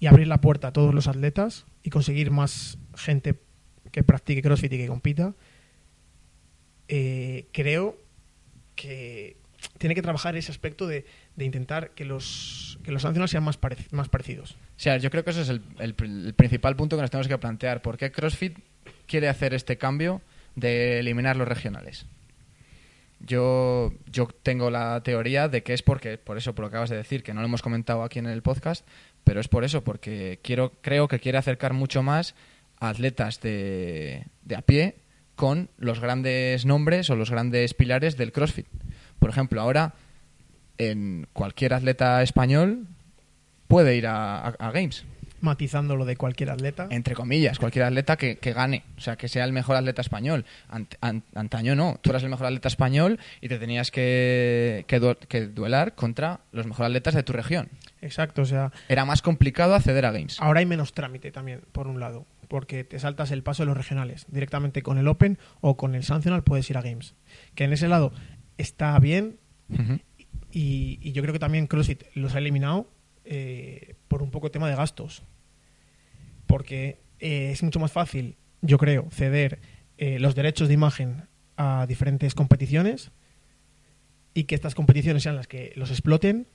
y 0.00 0.06
abrir 0.06 0.28
la 0.28 0.40
puerta 0.40 0.68
a 0.68 0.72
todos 0.72 0.94
los 0.94 1.08
atletas 1.08 1.66
y 1.82 1.90
conseguir 1.90 2.30
más 2.30 2.78
gente 2.96 3.36
que 3.90 4.02
practique 4.02 4.42
CrossFit 4.42 4.72
y 4.72 4.78
que 4.78 4.86
compita, 4.86 5.34
eh, 6.88 7.46
creo 7.52 7.96
que 8.76 9.36
tiene 9.78 9.94
que 9.94 10.02
trabajar 10.02 10.36
ese 10.36 10.52
aspecto 10.52 10.86
de, 10.86 11.04
intentar 11.38 11.90
que 11.90 12.04
los, 12.04 12.78
que 12.84 12.92
los 12.92 13.02
sean 13.02 13.42
más, 13.42 13.58
más 13.90 14.08
parecidos. 14.08 14.52
O 14.52 14.56
sea, 14.80 14.98
yo 14.98 15.10
creo 15.10 15.24
que 15.24 15.30
ese 15.30 15.42
es 15.42 15.48
el 15.48 15.94
principal 16.34 16.76
punto 16.76 16.96
que 16.96 17.02
nos 17.02 17.10
tenemos 17.10 17.28
que 17.28 17.38
plantear. 17.38 17.82
¿Por 17.82 17.96
qué 17.96 18.12
CrossFit 18.12 18.58
quiere 19.06 19.28
hacer 19.28 19.54
este 19.54 19.78
cambio 19.78 20.22
de 20.54 21.00
eliminar 21.00 21.36
los 21.36 21.48
regionales? 21.48 22.06
Yo, 23.20 23.92
yo 24.06 24.28
tengo 24.42 24.70
la 24.70 25.02
teoría 25.02 25.48
de 25.48 25.64
que 25.64 25.74
es 25.74 25.82
porque, 25.82 26.18
por 26.18 26.38
eso, 26.38 26.54
por 26.54 26.64
lo 26.64 26.70
que 26.70 26.76
acabas 26.76 26.90
de 26.90 26.96
decir, 26.96 27.24
que 27.24 27.34
no 27.34 27.40
lo 27.40 27.46
hemos 27.46 27.62
comentado 27.62 28.04
aquí 28.04 28.20
en 28.20 28.26
el 28.26 28.42
podcast, 28.42 28.86
pero 29.24 29.40
es 29.40 29.48
por 29.48 29.64
eso, 29.64 29.84
porque 29.84 30.38
quiero, 30.42 30.72
creo 30.80 31.08
que 31.08 31.18
quiere 31.20 31.38
acercar 31.38 31.72
mucho 31.74 32.02
más 32.02 32.34
a 32.80 32.88
atletas 32.90 33.40
de, 33.40 34.24
de 34.44 34.56
a 34.56 34.62
pie 34.62 34.96
con 35.36 35.68
los 35.78 36.00
grandes 36.00 36.64
nombres 36.64 37.10
o 37.10 37.16
los 37.16 37.30
grandes 37.30 37.74
pilares 37.74 38.16
del 38.16 38.32
CrossFit. 38.32 38.66
Por 39.18 39.30
ejemplo, 39.30 39.60
ahora 39.60 39.94
en 40.78 41.26
cualquier 41.32 41.74
atleta 41.74 42.22
español 42.22 42.86
puede 43.66 43.96
ir 43.96 44.06
a, 44.06 44.38
a- 44.38 44.54
a 44.58 44.70
Games, 44.70 45.04
matizando 45.40 45.96
lo 45.96 46.04
de 46.04 46.16
cualquier 46.16 46.50
atleta. 46.50 46.86
entre 46.90 47.14
comillas, 47.14 47.58
cualquier 47.58 47.84
atleta 47.84 48.16
que, 48.16 48.36
que 48.38 48.52
gane, 48.52 48.84
o 48.96 49.00
sea, 49.00 49.16
que 49.16 49.28
sea 49.28 49.44
el 49.44 49.52
mejor 49.52 49.76
atleta 49.76 50.00
español. 50.02 50.44
Ant- 50.70 50.96
an- 51.00 51.22
antaño 51.34 51.74
no, 51.76 51.98
tú 52.02 52.10
eras 52.10 52.22
el 52.22 52.30
mejor 52.30 52.46
atleta 52.46 52.68
español 52.68 53.18
y 53.40 53.48
te 53.48 53.58
tenías 53.58 53.90
que, 53.90 54.84
que, 54.88 54.98
du- 55.00 55.16
que 55.28 55.46
duelar 55.46 55.94
contra 55.94 56.40
los 56.52 56.66
mejores 56.66 56.88
atletas 56.88 57.14
de 57.14 57.22
tu 57.22 57.32
región. 57.32 57.68
Exacto, 58.00 58.42
o 58.42 58.46
sea, 58.46 58.72
Era 58.88 59.04
más 59.04 59.22
complicado 59.22 59.74
acceder 59.74 60.04
a 60.06 60.12
Games. 60.12 60.40
ahora 60.40 60.60
hay 60.60 60.66
menos 60.66 60.92
trámite 60.92 61.30
también, 61.32 61.62
por 61.72 61.86
un 61.88 62.00
lado, 62.00 62.26
porque 62.48 62.84
te 62.84 62.98
saltas 62.98 63.30
el 63.30 63.42
paso 63.42 63.62
de 63.62 63.66
los 63.66 63.76
regionales. 63.76 64.24
Directamente 64.28 64.82
con 64.82 64.98
el 64.98 65.08
Open 65.08 65.38
o 65.60 65.76
con 65.76 65.94
el 65.94 66.02
Sancional 66.04 66.42
puedes 66.44 66.68
ir 66.70 66.78
a 66.78 66.82
Games. 66.82 67.14
Que 67.54 67.64
en 67.64 67.72
ese 67.72 67.88
lado 67.88 68.12
está 68.56 68.98
bien 68.98 69.38
y, 70.50 70.98
y 71.02 71.12
yo 71.12 71.22
creo 71.22 71.32
que 71.32 71.38
también 71.38 71.66
CrossFit 71.66 72.04
los 72.14 72.34
ha 72.34 72.38
eliminado 72.38 72.90
eh, 73.30 73.94
por 74.08 74.22
un 74.22 74.30
poco 74.30 74.50
tema 74.50 74.70
de 74.70 74.74
gastos. 74.74 75.22
Porque 76.46 76.98
eh, 77.20 77.50
es 77.52 77.62
mucho 77.62 77.78
más 77.78 77.92
fácil, 77.92 78.36
yo 78.62 78.78
creo, 78.78 79.06
ceder 79.10 79.58
eh, 79.98 80.18
los 80.18 80.34
derechos 80.34 80.68
de 80.68 80.74
imagen 80.74 81.28
a 81.58 81.84
diferentes 81.86 82.34
competiciones 82.34 83.10
y 84.32 84.44
que 84.44 84.54
estas 84.54 84.74
competiciones 84.74 85.24
sean 85.24 85.36
las 85.36 85.46
que 85.46 85.74
los 85.76 85.90
exploten 85.90 86.46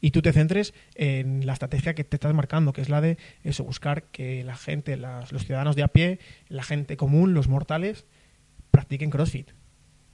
y 0.00 0.10
tú 0.10 0.22
te 0.22 0.32
centres 0.32 0.72
en 0.94 1.44
la 1.44 1.52
estrategia 1.52 1.94
que 1.94 2.02
te 2.02 2.16
estás 2.16 2.32
marcando, 2.32 2.72
que 2.72 2.80
es 2.80 2.88
la 2.88 3.02
de 3.02 3.18
eso, 3.42 3.62
buscar 3.62 4.04
que 4.04 4.42
la 4.42 4.56
gente, 4.56 4.96
los 4.96 5.44
ciudadanos 5.44 5.76
de 5.76 5.82
a 5.82 5.88
pie, 5.88 6.18
la 6.48 6.62
gente 6.62 6.96
común, 6.96 7.34
los 7.34 7.46
mortales, 7.46 8.06
practiquen 8.70 9.10
CrossFit. 9.10 9.50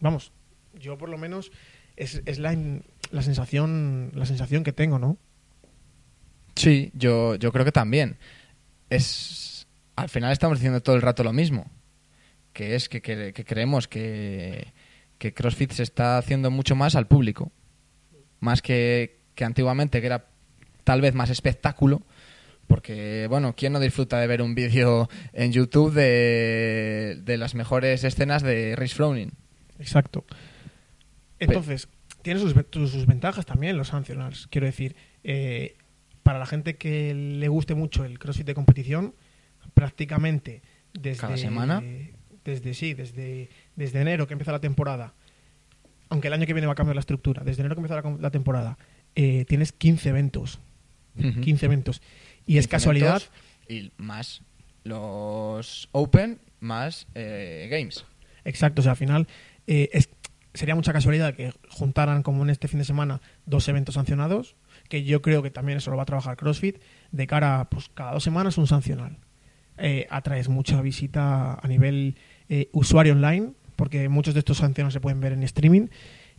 Vamos, 0.00 0.33
yo 0.75 0.99
por 0.99 1.11
lo 1.11 1.17
menos 1.17 1.53
es, 1.95 2.23
es 2.27 2.41
la, 2.41 2.57
la 3.12 3.23
sensación 3.23 4.11
la 4.15 4.27
sensación 4.27 4.65
que 4.65 4.73
tengo, 4.73 4.99
¿no? 4.99 5.17
Sí, 6.61 6.90
yo, 6.95 7.37
yo 7.37 7.52
creo 7.52 7.64
que 7.64 7.73
también. 7.73 8.19
Es 8.90 9.67
al 9.97 10.09
final 10.09 10.33
estamos 10.33 10.59
diciendo 10.59 10.83
todo 10.83 10.97
el 10.97 11.02
rato 11.02 11.25
lo 11.25 11.33
mismo, 11.33 11.71
que 12.52 12.75
es 12.75 12.88
que, 12.88 13.00
que- 13.00 13.33
que 13.33 13.45
creemos 13.45 13.87
que, 13.88 14.73
que 15.19 15.33
CrossFit 15.33 15.73
se 15.73 15.83
está 15.83 16.19
haciendo 16.19 16.50
mucho 16.50 16.75
más 16.75 16.95
al 16.97 17.07
público, 17.07 17.50
más 18.40 18.61
que, 18.62 19.21
que 19.35 19.45
antiguamente, 19.45 20.00
que 20.00 20.07
era 20.07 20.26
tal 20.85 21.00
vez 21.00 21.14
más 21.14 21.31
espectáculo, 21.31 22.02
porque, 22.67 23.26
bueno, 23.29 23.55
¿quién 23.57 23.73
no 23.73 23.81
disfruta 23.81 24.19
de 24.21 24.26
ver 24.26 24.43
un 24.43 24.55
vídeo 24.55 25.09
en 25.33 25.52
YouTube 25.52 25.93
de, 25.93 27.19
de 27.23 27.37
las 27.37 27.55
mejores 27.55 28.05
escenas 28.05 28.43
de 28.43 28.75
Rhys 28.76 28.95
Froning? 28.95 29.33
Exacto. 29.79 30.25
Entonces, 31.38 31.88
tiene 32.23 32.40
sus, 32.40 32.55
sus 32.90 33.07
ventajas 33.07 33.47
también 33.47 33.76
los 33.76 33.88
sancionals. 33.88 34.47
Quiero 34.49 34.67
decir, 34.67 34.95
eh, 35.25 35.76
para 36.31 36.39
la 36.39 36.47
gente 36.47 36.77
que 36.77 37.13
le 37.13 37.49
guste 37.49 37.75
mucho 37.75 38.05
el 38.05 38.21
CrossFit 38.21 38.47
de 38.47 38.55
competición, 38.55 39.17
prácticamente 39.75 40.63
desde... 40.93 41.21
¿Cada 41.21 41.37
semana? 41.37 41.83
Desde, 42.45 42.73
sí, 42.73 42.95
desde, 42.95 43.49
desde 43.75 44.01
enero 44.01 44.29
que 44.29 44.35
empieza 44.35 44.53
la 44.53 44.61
temporada, 44.61 45.13
aunque 46.09 46.29
el 46.29 46.35
año 46.35 46.47
que 46.47 46.53
viene 46.55 46.69
va 46.69 46.75
a 46.75 46.77
cambiar 46.77 46.95
la 46.95 47.01
estructura, 47.01 47.43
desde 47.43 47.63
enero 47.63 47.75
que 47.75 47.81
empieza 47.81 48.01
la, 48.21 48.31
temporada, 48.31 48.79
eh, 49.17 49.45
tienes 49.49 49.73
15 49.73 50.09
eventos. 50.09 50.61
15 51.17 51.67
eventos. 51.67 52.01
Y 52.47 52.59
es 52.59 52.67
15 52.67 52.71
casualidad... 52.71 53.23
Y 53.69 53.91
más 53.97 54.43
los 54.85 55.89
Open, 55.91 56.39
más 56.61 57.09
eh, 57.17 57.67
Games. 57.73 58.05
Exacto, 58.45 58.83
o 58.83 58.85
sea, 58.85 58.93
al 58.93 58.99
final 58.99 59.27
eh, 59.67 59.91
es- 59.93 60.11
sería 60.55 60.77
mucha 60.77 60.93
casualidad 60.93 61.35
que 61.35 61.53
juntaran 61.71 62.23
como 62.23 62.45
en 62.45 62.51
este 62.51 62.69
fin 62.69 62.79
de 62.79 62.85
semana 62.85 63.21
dos 63.47 63.67
eventos 63.69 63.97
sancionados, 63.97 64.55
que 64.90 65.04
yo 65.04 65.23
creo 65.23 65.42
que 65.42 65.50
también 65.50 65.78
eso 65.78 65.90
lo 65.90 65.97
va 65.97 66.02
a 66.02 66.06
trabajar 66.06 66.37
CrossFit, 66.37 66.76
de 67.12 67.26
cara 67.26 67.61
a 67.61 67.70
pues, 67.70 67.88
cada 67.94 68.12
dos 68.12 68.23
semanas 68.23 68.59
un 68.59 68.66
sancional. 68.66 69.16
Eh, 69.78 70.06
atraes 70.11 70.50
mucha 70.50 70.82
visita 70.82 71.54
a 71.54 71.66
nivel 71.68 72.16
eh, 72.50 72.68
usuario 72.73 73.14
online, 73.14 73.52
porque 73.76 74.11
muchos 74.11 74.35
de 74.35 74.40
estos 74.40 74.59
sancionales 74.59 74.92
se 74.92 75.00
pueden 75.00 75.20
ver 75.20 75.32
en 75.32 75.42
streaming, 75.44 75.87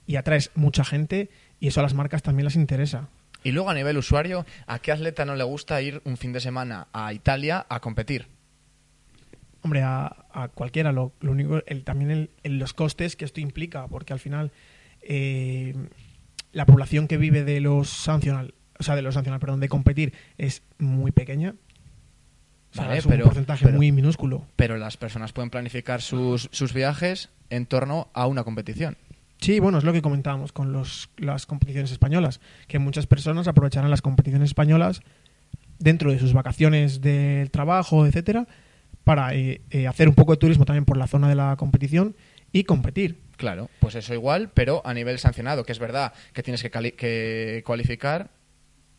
y 0.06 0.18
atraes 0.18 0.52
mucha 0.54 0.84
gente, 0.84 1.30
y 1.60 1.68
eso 1.68 1.80
a 1.80 1.84
las 1.84 1.94
marcas 1.96 2.22
también 2.22 2.46
les 2.46 2.56
interesa. 2.56 3.08
Y 3.44 3.52
luego 3.54 3.72
a 3.72 3.74
nivel 3.74 3.98
usuario, 3.98 4.46
¿a 4.68 4.78
qué 4.80 4.92
atleta 4.92 5.26
no 5.26 5.36
le 5.36 5.44
gusta 5.44 5.82
ir 5.82 6.02
un 6.06 6.18
fin 6.18 6.34
de 6.34 6.40
semana 6.42 6.88
a 6.94 7.14
Italia 7.14 7.66
a 7.70 7.80
competir? 7.80 8.28
Hombre, 9.64 9.82
a, 9.84 10.26
a 10.32 10.48
cualquiera, 10.50 10.92
lo, 10.92 11.14
lo 11.22 11.32
único, 11.32 11.62
el, 11.66 11.84
también 11.84 12.12
el- 12.12 12.30
el- 12.44 12.60
los 12.60 12.74
costes 12.74 13.16
que 13.16 13.26
esto 13.26 13.40
implica, 13.40 13.88
porque 13.88 14.12
al 14.14 14.20
final 14.20 14.52
eh, 15.04 15.74
la 16.52 16.66
población 16.66 17.08
que 17.08 17.18
vive 17.18 17.44
de 17.44 17.60
los 17.62 17.90
sancional, 17.90 18.54
o 18.80 18.84
sea, 18.84 18.96
de 18.96 19.02
los 19.02 19.14
sancional, 19.14 19.40
perdón, 19.40 19.60
de 19.60 19.70
competir 19.70 20.14
es 20.38 20.64
muy 20.80 21.12
pequeña. 21.12 21.56
O 22.72 22.74
sea, 22.74 22.86
Vale, 22.86 23.00
es 23.00 23.06
un 23.06 23.12
pero- 23.12 23.26
porcentaje 23.26 23.66
pero- 23.66 23.78
muy 23.78 23.92
minúsculo. 23.92 24.46
Pero 24.56 24.78
las 24.78 24.98
personas 24.98 25.34
pueden 25.34 25.50
planificar 25.50 26.02
sus, 26.02 26.50
sus 26.52 26.74
viajes 26.74 27.30
en 27.50 27.66
torno 27.66 28.10
a 28.14 28.28
una 28.28 28.44
competición. 28.44 28.98
Sí, 29.42 29.60
bueno, 29.60 29.78
es 29.80 29.84
lo 29.84 29.92
que 29.92 30.02
comentábamos 30.02 30.52
con 30.52 30.72
los, 30.72 31.10
las 31.18 31.46
competiciones 31.46 31.92
españolas, 31.92 32.40
que 32.68 32.80
muchas 32.80 33.08
personas 33.08 33.48
aprovecharán 33.48 33.90
las 33.90 34.02
competiciones 34.02 34.50
españolas 34.50 35.02
dentro 35.80 36.12
de 36.12 36.20
sus 36.20 36.32
vacaciones 36.34 37.02
del 37.02 37.50
trabajo, 37.50 38.06
etcétera, 38.06 38.48
para 39.04 39.34
eh, 39.34 39.62
eh, 39.72 39.88
hacer 39.88 40.08
un 40.08 40.14
poco 40.14 40.34
de 40.34 40.38
turismo 40.38 40.64
también 40.66 40.86
por 40.86 40.96
la 40.96 41.08
zona 41.08 41.28
de 41.28 41.34
la 41.36 41.56
competición 41.58 42.16
y 42.52 42.64
competir. 42.64 43.20
Claro, 43.38 43.70
pues 43.80 43.96
eso 43.96 44.14
igual, 44.14 44.52
pero 44.54 44.82
a 44.86 44.94
nivel 44.94 45.18
sancionado, 45.18 45.64
que 45.64 45.72
es 45.72 45.80
verdad 45.80 46.14
que 46.34 46.44
tienes 46.44 46.62
que, 46.62 46.70
cali- 46.70 46.92
que 46.92 47.64
cualificar, 47.66 48.30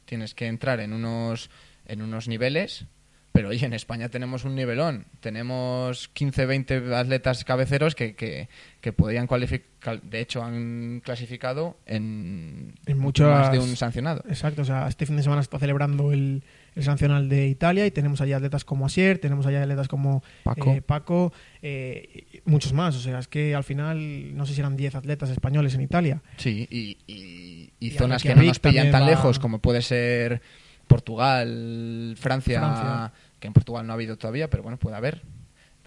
tienes 0.05 0.35
que 0.35 0.47
entrar 0.47 0.81
en 0.81 0.93
unos, 0.93 1.49
en 1.87 2.03
unos 2.03 2.27
niveles, 2.27 2.87
pero 3.31 3.49
oye, 3.51 3.65
en 3.65 3.73
España 3.73 4.09
tenemos 4.09 4.45
un 4.45 4.55
nivelón, 4.57 5.07
tenemos 5.21 6.09
15, 6.09 6.45
20 6.45 6.95
atletas 6.95 7.45
cabeceros 7.45 7.95
que, 7.95 8.15
que, 8.15 8.49
que 8.81 8.93
podrían 8.93 9.27
cualificar, 9.27 10.03
de 10.03 10.21
hecho 10.21 10.43
han 10.43 11.01
clasificado 11.05 11.79
en, 11.87 12.75
En 12.87 12.99
muchas- 12.99 13.29
más 13.29 13.53
de 13.53 13.59
un 13.61 13.77
sancionado. 13.77 14.25
Exacto, 14.29 14.63
o 14.63 14.65
sea, 14.65 14.89
este 14.89 15.07
fin 15.07 15.17
de 15.17 15.23
semana 15.23 15.41
está 15.41 15.59
celebrando 15.59 16.13
el, 16.13 16.43
el 16.75 16.83
sancional 16.85 17.29
de 17.29 17.49
Italia 17.49 17.87
y 17.87 17.91
tenemos 17.91 18.21
allá 18.21 18.37
atletas 18.39 18.65
como 18.65 18.87
Asier, 18.87 19.19
tenemos 19.19 19.45
allá 19.47 19.63
atletas 19.63 19.89
como 19.89 20.23
Paco. 20.43 20.71
eh, 20.73 20.81
Paco, 20.83 21.33
eh, 21.61 22.41
muchos 22.45 22.73
más. 22.73 22.97
O 22.97 23.01
sea, 23.01 23.19
es 23.19 23.29
que 23.29 23.55
al 23.55 23.65
final 23.65 24.37
no 24.37 24.47
sé 24.47 24.55
si 24.55 24.61
eran 24.61 24.77
10 24.77 24.95
atletas 24.95 25.31
españoles 25.31 25.75
en 25.75 25.83
Italia. 25.83 26.23
Sí, 26.39 26.67
y, 26.71 26.97
y- 27.07 27.71
y 27.79 27.87
Y 27.89 27.91
zonas 27.91 28.23
que 28.23 28.35
no 28.35 28.43
nos 28.43 28.59
pillan 28.59 28.91
tan 28.91 29.03
va- 29.03 29.07
lejos, 29.07 29.39
como 29.39 29.59
puede 29.59 29.83
ser 29.83 30.41
Portugal, 30.87 32.15
Francia, 32.19 32.61
Francia. 32.61 33.13
que 33.41 33.47
en 33.49 33.53
Portugal 33.53 33.87
no 33.87 33.93
ha 33.93 33.95
habido 33.95 34.17
todavía, 34.17 34.49
pero 34.49 34.63
bueno, 34.63 34.79
puede 34.79 34.97
haber. 34.97 35.23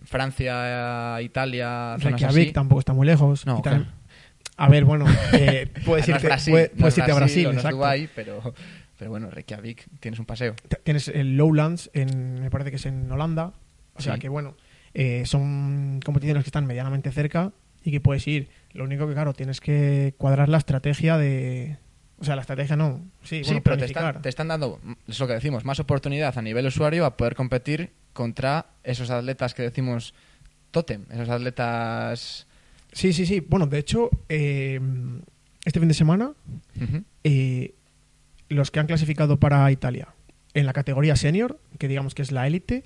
Francia, 0.03 1.19
Italia, 1.21 1.95
zonas 1.99 2.19
Reykjavik 2.21 2.43
así. 2.47 2.53
tampoco 2.53 2.79
está 2.79 2.93
muy 2.93 3.07
lejos. 3.07 3.45
No. 3.45 3.61
A 4.57 4.69
ver, 4.69 4.85
bueno, 4.85 5.05
eh, 5.33 5.67
puedes 5.85 6.07
irte, 6.07 6.27
Brasil, 6.27 6.53
puedes 6.77 6.93
es 6.93 6.97
irte 6.99 7.11
a 7.11 7.15
Brasil, 7.15 7.47
exacto. 7.47 7.81
Pero, 8.15 8.53
pero 8.97 9.11
bueno, 9.11 9.29
Reykjavik, 9.29 9.87
tienes 9.99 10.19
un 10.19 10.25
paseo. 10.25 10.55
Tienes 10.83 11.07
el 11.07 11.37
Lowlands, 11.37 11.89
en, 11.93 12.41
me 12.41 12.49
parece 12.49 12.69
que 12.69 12.77
es 12.77 12.85
en 12.85 13.11
Holanda. 13.11 13.53
O 13.95 14.01
sea 14.01 14.17
que, 14.17 14.29
bueno, 14.29 14.55
eh, 14.93 15.23
son 15.25 15.99
competiciones 16.03 16.43
que 16.43 16.49
están 16.49 16.65
medianamente 16.65 17.11
cerca 17.11 17.51
y 17.83 17.91
que 17.91 18.01
puedes 18.01 18.27
ir. 18.27 18.49
Lo 18.73 18.83
único 18.83 19.07
que, 19.07 19.13
claro, 19.13 19.33
tienes 19.33 19.61
que 19.61 20.13
cuadrar 20.17 20.49
la 20.49 20.57
estrategia 20.57 21.17
de... 21.17 21.77
O 22.17 22.23
sea, 22.23 22.35
la 22.35 22.41
estrategia 22.41 22.75
no. 22.75 23.01
Sí, 23.23 23.43
Sí, 23.43 23.51
bueno, 23.51 23.61
pero 23.63 23.77
te 23.77 23.85
están, 23.85 24.21
te 24.21 24.29
están 24.29 24.47
dando, 24.47 24.79
es 25.07 25.19
lo 25.19 25.27
que 25.27 25.33
decimos, 25.33 25.65
más 25.65 25.79
oportunidad 25.81 26.37
a 26.37 26.41
nivel 26.41 26.65
usuario 26.65 27.05
a 27.05 27.17
poder 27.17 27.35
competir 27.35 27.91
contra 28.13 28.67
esos 28.83 29.09
atletas 29.09 29.53
que 29.53 29.63
decimos 29.63 30.13
tótem, 30.71 31.05
esos 31.11 31.29
atletas... 31.29 32.47
Sí, 32.93 33.11
sí, 33.11 33.25
sí. 33.25 33.41
Bueno, 33.41 33.67
de 33.67 33.79
hecho, 33.79 34.09
eh, 34.29 34.79
este 35.65 35.79
fin 35.79 35.89
de 35.89 35.93
semana, 35.93 36.31
eh, 37.23 37.75
los 38.49 38.71
que 38.71 38.79
han 38.79 38.87
clasificado 38.87 39.39
para 39.39 39.69
Italia 39.71 40.09
en 40.53 40.65
la 40.65 40.73
categoría 40.73 41.15
senior, 41.15 41.59
que 41.77 41.87
digamos 41.87 42.15
que 42.15 42.21
es 42.21 42.31
la 42.31 42.47
élite, 42.47 42.85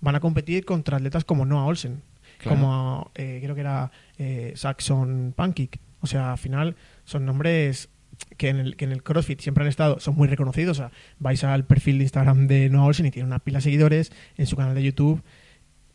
van 0.00 0.14
a 0.14 0.20
competir 0.20 0.64
contra 0.64 0.96
atletas 0.98 1.24
como 1.24 1.44
Noah 1.46 1.64
Olsen, 1.66 2.02
Claro. 2.38 2.56
como 2.60 3.10
eh, 3.14 3.38
creo 3.42 3.54
que 3.54 3.60
era 3.62 3.90
eh, 4.18 4.52
Saxon 4.56 5.32
Pancake. 5.34 5.80
O 6.02 6.06
sea, 6.06 6.32
al 6.32 6.38
final 6.38 6.76
son 7.04 7.24
nombres 7.24 7.88
que 8.36 8.50
en, 8.50 8.58
el, 8.58 8.76
que 8.76 8.84
en 8.84 8.92
el 8.92 9.02
CrossFit 9.02 9.40
siempre 9.40 9.62
han 9.64 9.68
estado, 9.68 10.00
son 10.00 10.16
muy 10.16 10.28
reconocidos. 10.28 10.78
O 10.78 10.82
sea, 10.82 10.90
vais 11.18 11.42
al 11.44 11.64
perfil 11.64 11.96
de 11.98 12.04
Instagram 12.04 12.46
de 12.46 12.68
Noah 12.68 12.84
Olsen 12.86 13.06
y 13.06 13.10
tiene 13.10 13.26
una 13.26 13.38
pila 13.38 13.58
de 13.58 13.62
seguidores 13.62 14.12
en 14.36 14.46
su 14.46 14.56
canal 14.56 14.74
de 14.74 14.82
YouTube 14.82 15.22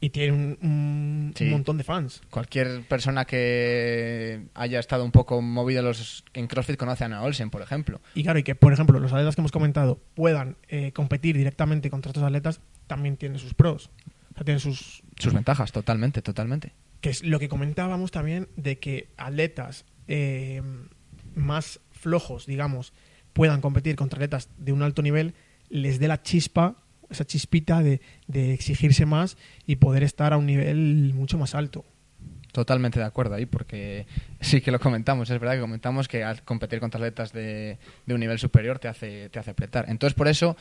y 0.03 0.10
tiene 0.10 0.34
un, 0.34 0.58
un- 0.62 1.34
Sí. 1.36 1.46
un 1.46 1.51
montón 1.51 1.77
de 1.77 1.84
fans. 1.86 2.22
Cualquier 2.29 2.81
persona 2.88 3.24
que 3.25 4.48
haya 4.55 4.79
estado 4.79 5.05
un 5.05 5.12
poco 5.12 5.41
movido 5.41 5.81
los, 5.84 6.25
en 6.34 6.48
CrossFit 6.48 6.75
conoce 6.75 7.03
a 7.03 7.05
Ana 7.05 7.22
Olsen, 7.22 7.50
por 7.50 7.62
ejemplo. 7.62 8.01
Y 8.15 8.24
claro, 8.24 8.39
y 8.39 8.43
que, 8.43 8.55
por 8.55 8.74
ejemplo, 8.74 9.00
los 9.00 9.13
atletas 9.13 9.36
que 9.36 9.41
hemos 9.41 9.51
comentado 9.51 10.00
puedan 10.15 10.58
eh, 10.67 10.91
competir 10.91 11.38
directamente 11.38 11.89
contra 11.89 12.10
estos 12.10 12.24
atletas, 12.24 12.60
también 12.88 13.16
tiene 13.16 13.37
sus 13.40 13.53
pros. 13.53 13.90
O 14.31 14.35
sea, 14.35 14.44
tiene 14.44 14.59
sus... 14.59 15.03
Sus 15.18 15.33
ventajas, 15.33 15.72
totalmente, 15.72 16.22
totalmente. 16.22 16.74
Que 17.00 17.09
es 17.11 17.24
lo 17.24 17.40
que 17.40 17.48
comentábamos 17.48 18.11
también 18.11 18.48
de 18.55 18.79
que 18.79 19.09
atletas 19.18 19.85
eh, 20.07 20.61
más 21.35 21.79
flojos, 21.92 22.46
digamos, 22.48 22.92
puedan 23.33 23.61
competir 23.61 23.96
contra 23.96 24.18
atletas 24.18 24.50
de 24.57 24.74
un 24.74 24.81
alto 24.81 25.01
nivel, 25.01 25.35
les 25.70 26.00
dé 26.00 26.07
la 26.07 26.22
chispa, 26.22 26.75
esa 27.11 27.25
chispita 27.25 27.81
de, 27.81 28.01
de 28.27 28.53
exigirse 28.53 29.05
más 29.05 29.37
y 29.67 29.75
poder 29.75 30.03
estar 30.03 30.33
a 30.33 30.37
un 30.37 30.45
nivel 30.45 31.13
mucho 31.13 31.37
más 31.37 31.53
alto. 31.53 31.85
Totalmente 32.51 33.00
de 33.00 33.05
acuerdo 33.05 33.35
ahí, 33.35 33.45
porque 33.45 34.05
sí 34.41 34.59
que 34.59 34.71
lo 34.71 34.79
comentamos. 34.79 35.29
Es 35.29 35.39
verdad 35.39 35.55
que 35.55 35.61
comentamos 35.61 36.07
que 36.07 36.24
al 36.24 36.41
competir 36.43 36.79
contra 36.79 36.97
atletas 36.97 37.31
de, 37.31 37.77
de 38.05 38.13
un 38.13 38.19
nivel 38.19 38.39
superior 38.39 38.79
te 38.79 38.89
hace, 38.89 39.29
te 39.29 39.39
hace 39.39 39.51
apretar. 39.51 39.85
Entonces, 39.87 40.15
por 40.15 40.27
eso, 40.27 40.57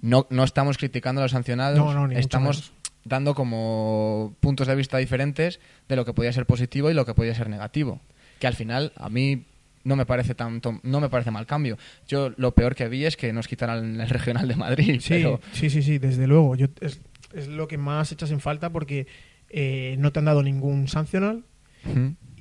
no, 0.00 0.26
no 0.30 0.44
estamos 0.44 0.78
criticando 0.78 1.20
a 1.20 1.24
los 1.24 1.32
sancionados, 1.32 1.78
No, 1.78 2.06
no, 2.06 2.12
estamos 2.16 2.72
dando 3.04 3.34
como 3.34 4.36
puntos 4.38 4.68
de 4.68 4.76
vista 4.76 4.98
diferentes 4.98 5.58
de 5.88 5.96
lo 5.96 6.04
que 6.04 6.12
podía 6.12 6.32
ser 6.32 6.46
positivo 6.46 6.90
y 6.90 6.94
lo 6.94 7.04
que 7.04 7.14
podía 7.14 7.34
ser 7.34 7.48
negativo. 7.48 8.00
Que 8.38 8.46
al 8.46 8.54
final, 8.54 8.92
a 8.96 9.08
mí 9.08 9.46
no 9.84 9.96
me 9.96 10.06
parece 10.06 10.34
tanto, 10.34 10.80
no 10.82 11.00
me 11.00 11.08
parece 11.08 11.30
mal 11.30 11.46
cambio. 11.46 11.76
Yo 12.08 12.30
lo 12.36 12.54
peor 12.54 12.74
que 12.74 12.88
vi 12.88 13.04
es 13.04 13.16
que 13.16 13.32
nos 13.32 13.48
quitaran 13.48 14.00
el 14.00 14.08
regional 14.08 14.46
de 14.48 14.56
Madrid. 14.56 15.00
Sí, 15.00 15.14
pero- 15.14 15.40
sí, 15.52 15.70
sí, 15.70 15.82
sí, 15.82 15.98
desde 15.98 16.26
luego. 16.26 16.54
Yo, 16.56 16.66
es, 16.80 17.00
es 17.34 17.48
lo 17.48 17.66
que 17.68 17.78
más 17.78 18.12
echas 18.12 18.30
en 18.30 18.40
falta 18.40 18.70
porque 18.70 19.06
eh, 19.50 19.96
no 19.98 20.12
te 20.12 20.18
han 20.18 20.24
dado 20.26 20.42
ningún 20.42 20.88
sancional 20.88 21.44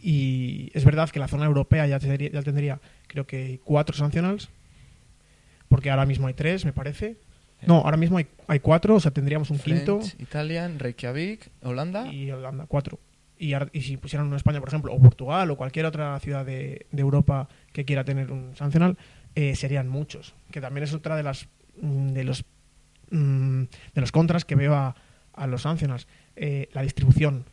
y 0.04 0.72
es 0.74 0.84
verdad 0.86 1.10
que 1.10 1.20
la 1.20 1.28
zona 1.28 1.46
europea 1.46 1.86
ya 1.88 2.00
tendría, 2.00 2.32
ya 2.32 2.42
tendría 2.42 2.80
creo 3.08 3.26
que 3.28 3.60
cuatro 3.64 3.96
sancionals 3.96 4.50
porque 5.68 5.90
ahora 5.90 6.06
mismo 6.06 6.28
hay 6.28 6.34
tres, 6.34 6.66
me 6.66 6.74
parece. 6.74 7.18
No, 7.66 7.78
ahora 7.78 7.96
mismo 7.96 8.18
hay, 8.18 8.26
hay 8.48 8.60
cuatro, 8.60 8.96
o 8.96 9.00
sea, 9.00 9.12
tendríamos 9.12 9.52
un 9.52 9.60
quinto 9.60 10.00
Italian, 10.20 10.80
Reykjavik, 10.80 11.50
Holanda. 11.62 12.08
y 12.12 12.30
Holanda, 12.32 12.66
cuatro. 12.68 13.00
Y, 13.42 13.56
y 13.74 13.82
si 13.82 13.98
pusieran 13.98 14.28
en 14.28 14.36
España, 14.36 14.60
por 14.60 14.70
ejemplo, 14.70 14.94
o 14.94 15.02
Portugal 15.02 15.50
o 15.50 15.58
cualquier 15.58 15.88
otra 15.88 16.20
ciudad 16.20 16.46
de, 16.46 16.86
de 16.92 17.02
Europa 17.02 17.50
que 17.74 17.86
quiera 17.86 18.04
tener 18.04 18.32
un 18.32 18.56
sancional, 18.56 19.00
eh, 19.34 19.56
serían 19.56 19.90
muchos. 19.90 20.36
Que 20.52 20.62
también 20.62 20.84
es 20.84 20.94
otra 20.94 21.16
de 21.16 21.24
las 21.24 21.48
mm, 21.82 22.10
de 22.10 22.24
los 22.24 22.46
mm, 23.10 23.64
de 23.96 24.02
los 24.02 24.12
contras 24.12 24.46
que 24.46 24.54
veo 24.54 24.76
a, 24.76 24.96
a 25.34 25.48
los 25.48 25.64
sancionals. 25.64 26.08
Eh, 26.36 26.70
la 26.74 26.84
distribución. 26.84 27.46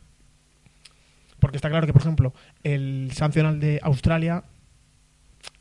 Porque 1.39 1.57
está 1.57 1.71
claro 1.71 1.87
que, 1.87 1.93
por 1.93 2.03
ejemplo, 2.03 2.35
el 2.61 3.09
sancional 3.15 3.59
de 3.59 3.79
Australia, 3.81 4.43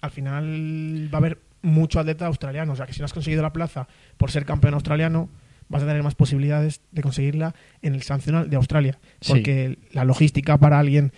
al 0.03 0.11
final 0.11 1.09
va 1.11 1.17
a 1.17 1.21
haber 1.21 1.41
mucho 1.63 2.01
atleta 2.01 2.27
australiano. 2.27 2.75
O 2.75 2.77
sea, 2.77 2.85
que 2.85 2.93
si 2.93 3.01
no 3.01 3.07
has 3.07 3.15
conseguido 3.15 3.41
la 3.41 3.55
plaza 3.55 3.89
por 4.19 4.31
ser 4.31 4.45
campeón 4.45 4.75
australiano, 4.75 5.31
vas 5.69 5.83
a 5.83 5.87
tener 5.87 6.03
más 6.03 6.15
posibilidades 6.15 6.81
de 6.93 7.03
conseguirla 7.03 7.55
en 7.83 7.95
el 7.95 8.03
sancional 8.03 8.49
de 8.51 8.57
Australia. 8.57 8.99
Sí. 9.21 9.33
Porque 9.33 9.79
la 9.93 10.05
logística 10.05 10.57
para 10.59 10.79
alguien 10.79 11.13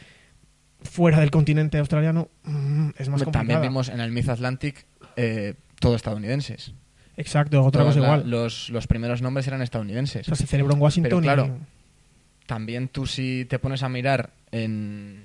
fuera 0.82 1.20
del 1.20 1.30
continente 1.30 1.78
australiano 1.78 2.28
mm, 2.44 2.90
es 2.98 3.08
más 3.08 3.22
complicada. 3.22 3.30
También 3.32 3.60
vimos 3.62 3.88
en 3.88 4.00
el 4.00 4.10
Myth 4.12 4.28
Atlantic 4.28 4.86
eh, 5.16 5.54
todo 5.78 5.94
estadounidenses. 5.94 6.72
Exacto, 7.16 7.62
otra 7.62 7.84
cosa 7.84 8.00
la- 8.00 8.06
igual. 8.06 8.30
Los, 8.30 8.70
los 8.70 8.86
primeros 8.86 9.20
nombres 9.20 9.46
eran 9.46 9.60
O 9.60 9.64
estadounidenses. 9.64 10.26
sea, 10.26 10.34
se 10.34 10.46
celebró 10.46 10.74
en 10.74 10.80
Washington 10.80 11.10
Pero 11.10 11.20
claro, 11.20 11.46
y- 11.60 12.46
También 12.46 12.88
tú 12.88 13.06
si 13.06 13.44
te 13.48 13.58
pones 13.58 13.82
a 13.82 13.88
mirar 13.90 14.30
en, 14.52 15.24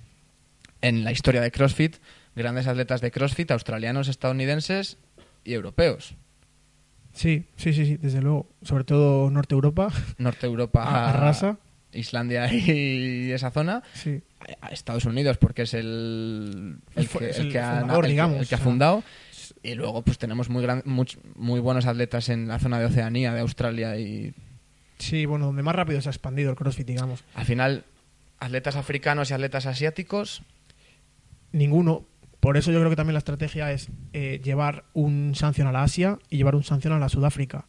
en 0.82 1.04
la 1.06 1.12
historia 1.14 1.40
de 1.42 1.52
CrossFit, 1.52 1.96
grandes 2.36 2.68
atletas 2.68 3.00
de 3.00 3.12
CrossFit, 3.12 3.50
australianos, 3.52 4.10
estadounidenses 4.10 4.98
y 5.46 5.54
europeos. 5.54 6.16
Sí, 7.16 7.46
sí, 7.56 7.74
sí, 7.74 7.86
sí, 7.86 7.98
desde 7.98 8.22
luego. 8.22 8.48
Sobre 8.62 8.84
todo 8.84 9.32
Norte 9.32 9.56
Europa, 9.56 9.92
Norte 10.18 10.46
Europa, 10.46 10.84
a, 11.10 11.14
Rasa. 11.14 11.58
Islandia 11.94 12.54
y 12.54 13.32
esa 13.32 13.52
zona. 13.52 13.82
Sí. 13.94 14.22
a 14.62 14.68
Estados 14.68 15.06
Unidos 15.06 15.38
porque 15.38 15.64
es 15.64 15.74
el, 15.74 16.78
que, 16.94 17.02
el 17.02 17.46
el 17.46 17.52
que 17.52 17.60
ha, 17.60 17.80
fundador, 17.80 18.08
digamos, 18.08 18.40
el 18.42 18.48
que 18.48 18.56
ha 18.56 18.60
fundado 18.60 19.04
y 19.64 19.76
luego 19.76 20.02
pues 20.04 20.18
tenemos 20.18 20.50
muy 20.50 20.62
gran, 20.62 20.84
muy 20.86 21.60
buenos 21.60 21.86
atletas 21.86 22.30
en 22.30 22.48
la 22.48 22.60
zona 22.60 22.80
de 22.80 22.86
Oceanía 22.86 23.34
de 23.34 23.40
Australia 23.40 23.98
y 23.98 24.34
Sí, 25.00 25.26
bueno, 25.26 25.48
donde 25.48 25.64
más 25.64 25.76
rápido 25.76 26.00
se 26.02 26.10
ha 26.10 26.12
expandido 26.12 26.52
el 26.52 26.56
CrossFit, 26.56 26.88
digamos. 26.88 27.24
al 27.34 27.46
final 27.46 27.86
atletas 28.40 28.76
africanos 28.76 29.32
y 29.32 29.34
atletas 29.34 29.66
asiáticos 29.66 30.44
Ninguno. 31.56 32.04
Por 32.46 32.58
eso 32.58 32.72
yo 32.72 32.78
creo 32.80 32.92
que 32.92 32.96
también 32.96 33.14
la 33.16 33.20
estrategia 33.20 33.72
es 33.72 33.90
eh, 34.14 34.40
llevar 34.44 34.86
un 34.94 35.34
sanción 35.34 35.68
a 35.68 35.72
la 35.72 35.82
Asia 35.82 36.20
y 36.30 36.38
llevar 36.38 36.54
un 36.56 36.64
sanción 36.64 36.94
a 36.94 37.00
la 37.00 37.10
Sudáfrica. 37.10 37.68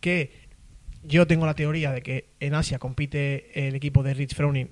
Que 0.00 0.32
yo 1.04 1.26
tengo 1.28 1.46
la 1.46 1.54
teoría 1.54 1.92
de 1.92 2.02
que 2.02 2.30
en 2.40 2.54
Asia 2.54 2.78
compite 2.80 3.66
el 3.68 3.76
equipo 3.76 4.02
de 4.02 4.14
Rich 4.14 4.34
Froning 4.34 4.70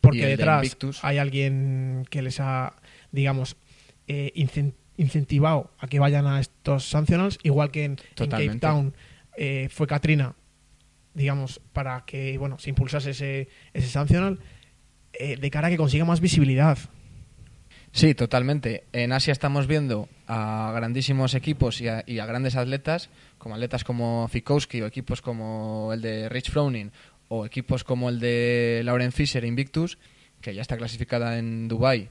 porque 0.00 0.18
de 0.26 0.36
detrás 0.36 0.60
hay 1.04 1.18
alguien 1.18 2.04
que 2.10 2.22
les 2.22 2.38
ha, 2.38 2.74
digamos, 3.10 3.56
eh, 4.06 4.30
incen- 4.36 4.74
incentivado 4.96 5.72
a 5.78 5.88
que 5.88 5.98
vayan 5.98 6.26
a 6.26 6.38
estos 6.38 6.84
sancionals, 6.88 7.38
igual 7.42 7.70
que 7.72 7.84
en, 7.84 7.96
en 8.24 8.30
Cape. 8.30 8.44
Town 8.60 8.94
eh, 9.36 9.68
fue 9.70 9.86
Katrina 9.88 10.36
digamos, 11.14 11.60
para 11.72 12.04
que 12.04 12.38
bueno 12.38 12.58
se 12.58 12.70
impulsase 12.70 13.10
ese, 13.10 13.48
ese 13.72 13.88
sancional 13.88 14.38
eh, 15.12 15.36
de 15.36 15.50
cara 15.50 15.68
a 15.68 15.70
que 15.70 15.76
consiga 15.76 16.04
más 16.04 16.20
visibilidad. 16.20 16.76
Sí, 17.94 18.16
totalmente. 18.16 18.82
En 18.92 19.12
Asia 19.12 19.30
estamos 19.30 19.68
viendo 19.68 20.08
a 20.26 20.72
grandísimos 20.74 21.32
equipos 21.34 21.80
y 21.80 21.86
a, 21.86 22.02
y 22.08 22.18
a 22.18 22.26
grandes 22.26 22.56
atletas, 22.56 23.08
como 23.38 23.54
atletas 23.54 23.84
como 23.84 24.26
Fikowski 24.26 24.82
o 24.82 24.86
equipos 24.86 25.22
como 25.22 25.92
el 25.92 26.02
de 26.02 26.28
Rich 26.28 26.50
Froning 26.50 26.90
o 27.28 27.46
equipos 27.46 27.84
como 27.84 28.08
el 28.08 28.18
de 28.18 28.82
Lauren 28.84 29.12
Fisher 29.12 29.44
Invictus, 29.44 29.98
que 30.40 30.56
ya 30.56 30.62
está 30.62 30.76
clasificada 30.76 31.38
en 31.38 31.68
Dubai, 31.68 32.10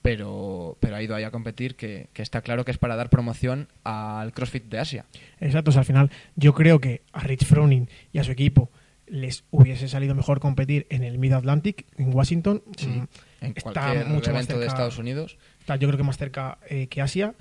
pero, 0.00 0.78
pero 0.80 0.96
ha 0.96 1.02
ido 1.02 1.14
ahí 1.14 1.24
a 1.24 1.30
competir, 1.30 1.76
que, 1.76 2.08
que 2.14 2.22
está 2.22 2.40
claro 2.40 2.64
que 2.64 2.70
es 2.70 2.78
para 2.78 2.96
dar 2.96 3.10
promoción 3.10 3.68
al 3.84 4.32
CrossFit 4.32 4.64
de 4.64 4.78
Asia. 4.78 5.04
Exacto, 5.38 5.68
o 5.68 5.72
sea, 5.72 5.80
al 5.80 5.86
final 5.86 6.10
yo 6.34 6.54
creo 6.54 6.80
que 6.80 7.02
a 7.12 7.20
Rich 7.20 7.44
Froning 7.44 7.90
y 8.10 8.20
a 8.20 8.24
su 8.24 8.32
equipo 8.32 8.70
les 9.06 9.44
hubiese 9.50 9.88
salido 9.88 10.14
mejor 10.14 10.40
competir 10.40 10.86
en 10.90 11.02
el 11.04 11.18
Mid 11.18 11.32
Atlantic, 11.32 11.86
en 11.96 12.14
Washington. 12.14 12.62
Sí, 12.76 12.86
Mm, 12.88 13.04
En 13.40 13.52
Está 13.56 13.92
mucho 14.06 14.32
más 14.32 14.44
evento 14.44 14.54
de 14.54 14.60
cerca. 14.60 14.66
Estados 14.66 14.98
Unidos. 14.98 15.38
está 15.60 15.76
yo 15.76 15.88
creo 15.88 15.98
que 15.98 16.04
más 16.04 16.16
cerca 16.16 16.58
eh, 16.68 16.86
que 16.88 17.02
Asia. 17.02 17.34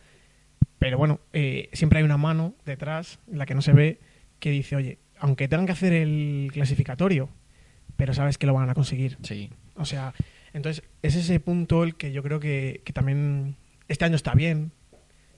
Pero 0.80 0.98
bueno, 0.98 1.22
eh, 1.32 1.70
siempre 1.74 2.00
hay 2.00 2.06
una 2.06 2.18
mano 2.18 2.56
detrás, 2.66 3.20
la 3.32 3.46
que 3.46 3.56
no 3.56 3.62
se 3.62 3.72
ve, 3.72 4.00
que 4.40 4.50
dice, 4.52 4.76
oye, 4.76 5.00
aunque 5.18 5.48
tengan 5.48 5.66
que 5.66 5.72
hacer 5.72 5.94
el 5.94 6.50
clasificatorio, 6.52 7.30
pero 7.96 8.14
sabes 8.14 8.38
que 8.38 8.48
lo 8.48 8.54
van 8.54 8.70
a 8.70 8.74
conseguir. 8.74 9.18
Sí. 9.24 9.50
O 9.76 9.86
sea, 9.86 10.14
entonces 10.52 10.84
es 11.02 11.16
ese 11.16 11.40
punto 11.40 11.84
el 11.86 11.96
que 11.96 12.12
yo 12.12 12.22
creo 12.22 12.40
que, 12.42 12.82
que 12.84 12.92
también 12.92 13.56
este 13.88 14.04
año 14.04 14.16
está 14.18 14.34
bien. 14.34 14.72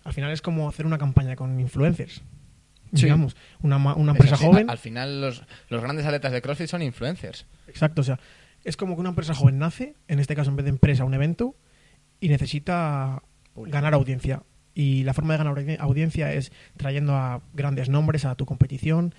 Al 0.03 0.13
final 0.13 0.31
es 0.31 0.41
como 0.41 0.67
hacer 0.67 0.85
una 0.87 0.97
campaña 0.97 1.35
con 1.35 1.59
influencers. 1.59 2.23
Sí. 2.95 3.03
Digamos, 3.05 3.35
una, 3.61 3.77
una 3.77 4.11
Es 4.13 4.17
empresa 4.19 4.37
joven. 4.37 4.69
Al 4.69 4.77
final 4.77 5.21
los, 5.21 5.43
los 5.69 5.81
grandes 5.81 6.05
atletas 6.05 6.31
de 6.31 6.41
CrossFit 6.41 6.67
son 6.67 6.81
influencers. 6.81 7.45
Exacto, 7.67 8.01
o 8.01 8.03
sea, 8.03 8.19
es 8.63 8.77
como 8.77 8.95
que 8.95 9.01
una 9.01 9.09
empresa 9.09 9.33
joven 9.33 9.59
nace, 9.59 9.95
en 10.07 10.19
este 10.19 10.35
caso 10.35 10.49
en 10.49 10.55
vez 10.55 10.65
de 10.65 10.69
empresa, 10.71 11.03
un 11.05 11.13
evento, 11.13 11.55
y 12.19 12.29
necesita 12.29 13.21
ganar 13.55 13.93
audiencia. 13.93 14.43
Y 14.73 15.03
la 15.03 15.13
forma 15.13 15.33
de 15.33 15.37
ganar 15.37 15.55
audi- 15.55 15.77
audiencia 15.79 16.33
es 16.33 16.51
trayendo 16.77 17.15
a 17.15 17.41
grandes 17.53 17.89
nombres 17.89 18.25
a 18.25 18.35
tu 18.35 18.45
competición. 18.45 19.13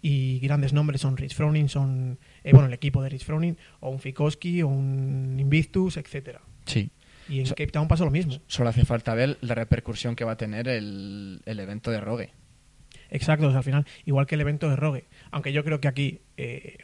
Y 0.00 0.38
grandes 0.40 0.72
nombres 0.72 1.00
son 1.00 1.16
Rich 1.16 1.34
Froning, 1.34 1.68
son 1.68 2.20
eh, 2.44 2.52
bueno 2.52 2.68
el 2.68 2.72
equipo 2.72 3.02
de 3.02 3.08
Rich 3.08 3.24
Froning, 3.24 3.56
o 3.80 3.90
un 3.90 3.98
Fikowski, 3.98 4.62
o 4.62 4.68
un 4.68 5.36
Invictus, 5.40 5.96
etcétera. 5.96 6.40
Sí. 6.66 6.90
Y 7.28 7.40
en 7.40 7.46
So- 7.46 7.54
Cape 7.56 7.72
Town 7.72 7.88
pasa 7.88 8.04
lo 8.04 8.10
mismo. 8.12 8.34
Solo 8.46 8.68
hace 8.68 8.84
falta 8.84 9.14
ver 9.14 9.38
la 9.40 9.56
repercusión 9.56 10.14
que 10.14 10.24
va 10.24 10.32
a 10.32 10.36
tener 10.36 10.68
el, 10.68 11.42
el 11.46 11.58
evento 11.60 11.90
de 11.90 12.00
Rogue. 12.00 12.30
Exacto, 13.10 13.46
o 13.46 13.50
sea, 13.50 13.58
al 13.58 13.64
final, 13.64 13.86
igual 14.04 14.26
que 14.26 14.34
el 14.34 14.40
evento 14.42 14.68
de 14.68 14.76
Rogue. 14.76 15.04
Aunque 15.30 15.52
yo 15.52 15.64
creo 15.64 15.80
que 15.80 15.88
aquí 15.88 16.20
eh, 16.36 16.76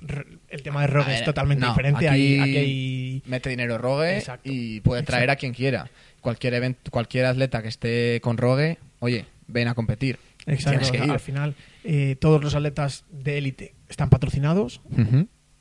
el 0.49 0.63
tema 0.63 0.81
de 0.81 0.87
Rogue 0.87 1.15
es 1.15 1.25
totalmente 1.25 1.61
no, 1.67 1.73
diferente. 1.73 2.09
aquí- 2.09 2.39
hay- 2.39 3.23
Mete 3.27 3.51
dinero 3.51 3.77
Rogue 3.79 4.17
Exacto. 4.19 4.51
y 4.51 4.81
puede 4.81 5.03
traer 5.03 5.25
Exacto. 5.25 5.33
a 5.33 5.41
quien 5.41 5.53
quiera. 5.53 5.91
Cualquier 6.23 6.55
evento, 6.55 6.91
cualquier 6.91 7.27
atleta 7.27 7.61
que 7.63 7.69
esté 7.69 8.21
con 8.23 8.39
Rogue, 8.39 8.79
oye, 9.01 9.27
ven 9.49 9.69
a 9.69 9.75
competir. 9.75 10.19
Exacto, 10.47 10.79
Tienes 10.81 10.91
que 10.91 10.97
o 10.97 11.01
sea, 11.01 11.07
ir. 11.07 11.13
al 11.13 11.21
final 11.21 11.55
eh, 11.85 12.17
todos 12.19 12.43
los 12.43 12.55
atletas 12.55 13.05
de 13.11 13.39
élite 13.39 13.75
están 13.89 14.09
patrocinados 14.11 14.81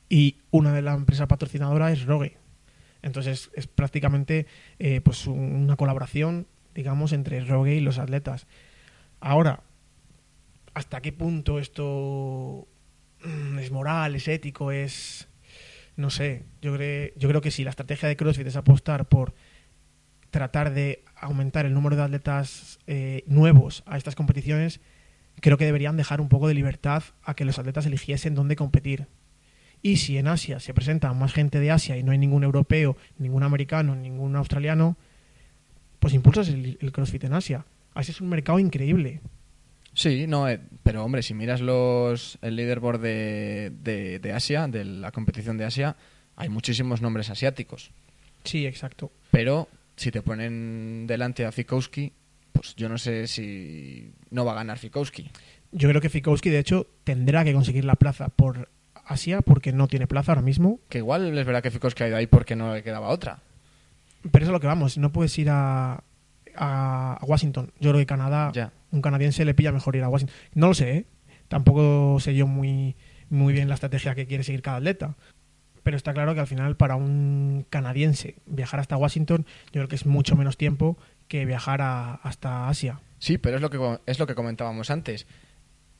y 0.08 0.36
una 0.50 0.72
de 0.72 0.82
las 0.82 0.96
empresas 0.96 1.26
patrocinadoras 1.26 1.92
es 1.92 2.04
Rogue. 2.06 2.36
Entonces 3.02 3.50
es 3.54 3.66
prácticamente 3.66 4.46
eh, 4.78 5.00
pues 5.02 5.26
un- 5.26 5.38
una 5.54 5.76
colaboración, 5.76 6.46
digamos, 6.74 7.12
entre 7.12 7.40
Rogue 7.44 7.74
y 7.74 7.80
los 7.80 7.98
atletas. 7.98 8.46
Ahora, 9.20 9.60
¿hasta 10.74 11.00
qué 11.00 11.12
punto 11.12 11.58
esto 11.58 12.68
mm, 13.24 13.58
es 13.58 13.70
moral, 13.70 14.16
es 14.16 14.28
ético, 14.28 14.72
es... 14.72 15.28
No 15.96 16.10
sé, 16.10 16.42
yo, 16.60 16.74
creo 16.74 17.12
yo 17.16 17.28
creo 17.28 17.40
que 17.40 17.52
si 17.52 17.62
la 17.62 17.70
estrategia 17.70 18.08
de 18.08 18.16
CrossFit 18.16 18.48
es 18.48 18.56
apostar 18.56 19.08
por 19.08 19.32
tratar 20.30 20.74
de 20.74 21.04
aumentar 21.14 21.66
el 21.66 21.72
número 21.72 21.94
de 21.94 22.02
atletas 22.02 22.80
eh, 22.88 23.22
nuevos 23.28 23.84
a 23.86 23.96
estas 23.96 24.16
competiciones, 24.16 24.80
creo 25.40 25.56
que 25.56 25.64
deberían 25.64 25.96
dejar 25.96 26.20
un 26.20 26.28
poco 26.28 26.48
de 26.48 26.54
libertad 26.54 27.04
a 27.22 27.34
que 27.34 27.44
los 27.44 27.60
atletas 27.60 27.86
eligiesen 27.86 28.34
dónde 28.34 28.56
competir. 28.56 29.06
Y 29.82 29.98
si 29.98 30.18
en 30.18 30.26
Asia 30.26 30.58
se 30.58 30.74
presenta 30.74 31.12
más 31.12 31.32
gente 31.32 31.60
de 31.60 31.70
Asia 31.70 31.96
y 31.96 32.02
no 32.02 32.10
hay 32.10 32.18
ningún 32.18 32.42
europeo, 32.42 32.96
ningún 33.18 33.44
americano, 33.44 33.94
ningún 33.94 34.34
australiano, 34.34 34.96
pues 36.00 36.12
impulsas 36.14 36.48
el, 36.48 36.78
el 36.80 36.90
CrossFit 36.90 37.22
en 37.24 37.34
Asia. 37.34 37.64
Asia 37.94 38.10
es 38.10 38.20
un 38.20 38.28
mercado 38.28 38.58
increíble. 38.58 39.20
Sí, 39.94 40.26
no, 40.26 40.48
eh, 40.48 40.60
pero 40.82 41.04
hombre, 41.04 41.22
si 41.22 41.34
miras 41.34 41.60
los 41.60 42.38
el 42.42 42.56
leaderboard 42.56 43.00
de, 43.00 43.72
de, 43.82 44.18
de 44.18 44.32
Asia, 44.32 44.66
de 44.66 44.84
la 44.84 45.12
competición 45.12 45.56
de 45.56 45.64
Asia, 45.64 45.96
hay 46.36 46.48
muchísimos 46.48 47.00
nombres 47.00 47.30
asiáticos. 47.30 47.90
Sí, 48.42 48.66
exacto. 48.66 49.12
Pero 49.30 49.68
si 49.96 50.10
te 50.10 50.20
ponen 50.22 51.06
delante 51.06 51.46
a 51.46 51.52
Fikowski, 51.52 52.12
pues 52.52 52.74
yo 52.76 52.88
no 52.88 52.98
sé 52.98 53.26
si 53.26 54.12
no 54.30 54.44
va 54.44 54.52
a 54.52 54.56
ganar 54.56 54.78
Fikowski. 54.78 55.30
Yo 55.72 55.88
creo 55.88 56.00
que 56.00 56.08
Fikowski, 56.08 56.50
de 56.50 56.58
hecho, 56.58 56.86
tendrá 57.04 57.44
que 57.44 57.52
conseguir 57.52 57.84
la 57.84 57.94
plaza 57.94 58.28
por 58.28 58.68
Asia 59.06 59.42
porque 59.42 59.72
no 59.72 59.88
tiene 59.88 60.06
plaza 60.06 60.32
ahora 60.32 60.42
mismo. 60.42 60.80
Que 60.88 60.98
igual 60.98 61.36
es 61.36 61.46
verdad 61.46 61.62
que 61.62 61.70
Fikowski 61.70 62.04
ha 62.04 62.08
ido 62.08 62.16
ahí 62.16 62.26
porque 62.26 62.56
no 62.56 62.74
le 62.74 62.82
quedaba 62.82 63.08
otra. 63.08 63.40
Pero 64.30 64.44
eso 64.44 64.50
es 64.50 64.52
lo 64.52 64.60
que 64.60 64.66
vamos. 64.66 64.98
No 64.98 65.12
puedes 65.12 65.36
ir 65.38 65.50
a, 65.50 66.02
a, 66.56 67.18
a 67.20 67.24
Washington. 67.26 67.72
Yo 67.80 67.90
creo 67.90 68.00
que 68.00 68.06
Canadá, 68.06 68.50
Ya. 68.54 68.72
Un 68.94 69.02
canadiense 69.02 69.44
le 69.44 69.54
pilla 69.54 69.72
mejor 69.72 69.96
ir 69.96 70.02
a 70.04 70.08
Washington. 70.08 70.34
No 70.54 70.68
lo 70.68 70.74
sé, 70.74 70.96
¿eh? 70.96 71.06
Tampoco 71.48 72.18
sé 72.20 72.34
yo 72.34 72.46
muy, 72.46 72.96
muy 73.28 73.52
bien 73.52 73.68
la 73.68 73.74
estrategia 73.74 74.14
que 74.14 74.26
quiere 74.26 74.44
seguir 74.44 74.62
cada 74.62 74.78
atleta. 74.78 75.16
Pero 75.82 75.96
está 75.98 76.14
claro 76.14 76.32
que 76.34 76.40
al 76.40 76.46
final 76.46 76.76
para 76.76 76.96
un 76.96 77.66
canadiense 77.68 78.36
viajar 78.46 78.80
hasta 78.80 78.96
Washington 78.96 79.44
yo 79.66 79.72
creo 79.72 79.88
que 79.88 79.96
es 79.96 80.06
mucho 80.06 80.34
menos 80.36 80.56
tiempo 80.56 80.96
que 81.28 81.44
viajar 81.44 81.82
a- 81.82 82.14
hasta 82.14 82.68
Asia. 82.68 83.00
Sí, 83.18 83.36
pero 83.36 83.56
es 83.56 83.62
lo 83.62 83.68
que 83.70 83.98
es 84.06 84.18
lo 84.18 84.26
que 84.26 84.34
comentábamos 84.34 84.90
antes. 84.90 85.26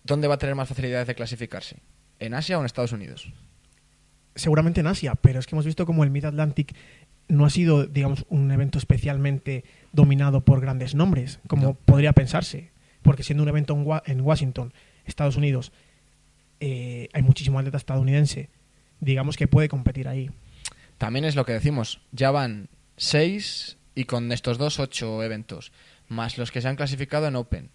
¿Dónde 0.03 0.29
va 0.29 0.35
a 0.35 0.39
tener 0.39 0.55
más 0.55 0.69
facilidades 0.69 1.07
de 1.07 1.15
clasificarse? 1.15 1.77
¿En 2.19 2.33
Asia 2.35 2.57
o 2.57 2.61
en 2.61 2.67
Estados 2.67 2.93
Unidos? 2.93 3.31
Seguramente 4.35 4.81
en 4.81 4.87
Asia, 4.87 5.15
pero 5.15 5.39
es 5.39 5.47
que 5.47 5.55
hemos 5.55 5.65
visto 5.67 5.87
como 5.87 6.03
el 6.05 6.11
Mid 6.11 6.25
Atlantic 6.25 6.75
no 7.29 7.45
ha 7.47 7.51
sido, 7.51 7.87
digamos, 7.87 8.27
un 8.29 8.51
evento 8.51 8.79
especialmente 8.79 9.65
dominado 9.93 10.45
por 10.45 10.61
grandes 10.61 10.95
nombres, 10.95 11.41
como 11.47 11.63
No. 11.69 11.75
podría 11.75 12.13
pensarse. 12.13 12.71
Porque 13.05 13.23
siendo 13.23 13.43
un 13.45 13.49
evento 13.51 13.75
en, 13.75 13.87
Wa- 13.87 14.03
en 14.07 14.21
Washington, 14.23 14.73
Estados 15.05 15.37
Unidos, 15.37 15.71
eh, 16.59 17.09
hay 17.13 17.23
muchísimo 17.23 17.59
atleta 17.61 17.77
estadounidense, 17.77 18.49
digamos 18.99 19.37
que 19.37 19.47
puede 19.47 19.69
competir 19.69 20.09
ahí. 20.09 20.31
También 20.99 21.25
es 21.25 21.37
lo 21.37 21.45
que 21.45 21.53
decimos. 21.53 22.01
Ya 22.13 22.31
van 22.33 22.69
seis 22.97 23.77
y 23.95 24.05
con 24.07 24.33
estos 24.33 24.59
dos, 24.59 24.81
ocho 24.81 25.23
eventos. 25.23 25.71
Más 26.09 26.39
los 26.39 26.51
que 26.51 26.61
se 26.63 26.69
han 26.69 26.77
clasificado 26.77 27.27
en 27.29 27.37
Open. 27.37 27.71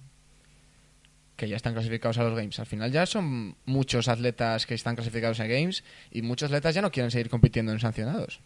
Que 1.35 1.47
ya 1.47 1.55
están 1.55 1.73
clasificados 1.73 2.17
a 2.17 2.23
los 2.23 2.35
Games. 2.35 2.59
Al 2.59 2.65
final 2.65 2.91
ya 2.91 3.05
son 3.05 3.55
muchos 3.65 4.07
atletas 4.07 4.65
que 4.65 4.73
están 4.73 4.95
clasificados 4.95 5.39
en 5.39 5.47
Games 5.49 5.83
y 6.11 6.21
muchos 6.23 6.47
atletas 6.49 6.73
ya 6.75 6.81
no 6.81 6.91
quieren 6.91 7.11
seguir 7.11 7.29
compitiendo 7.29 7.71
en 7.71 7.79
sancionados. 7.79 8.41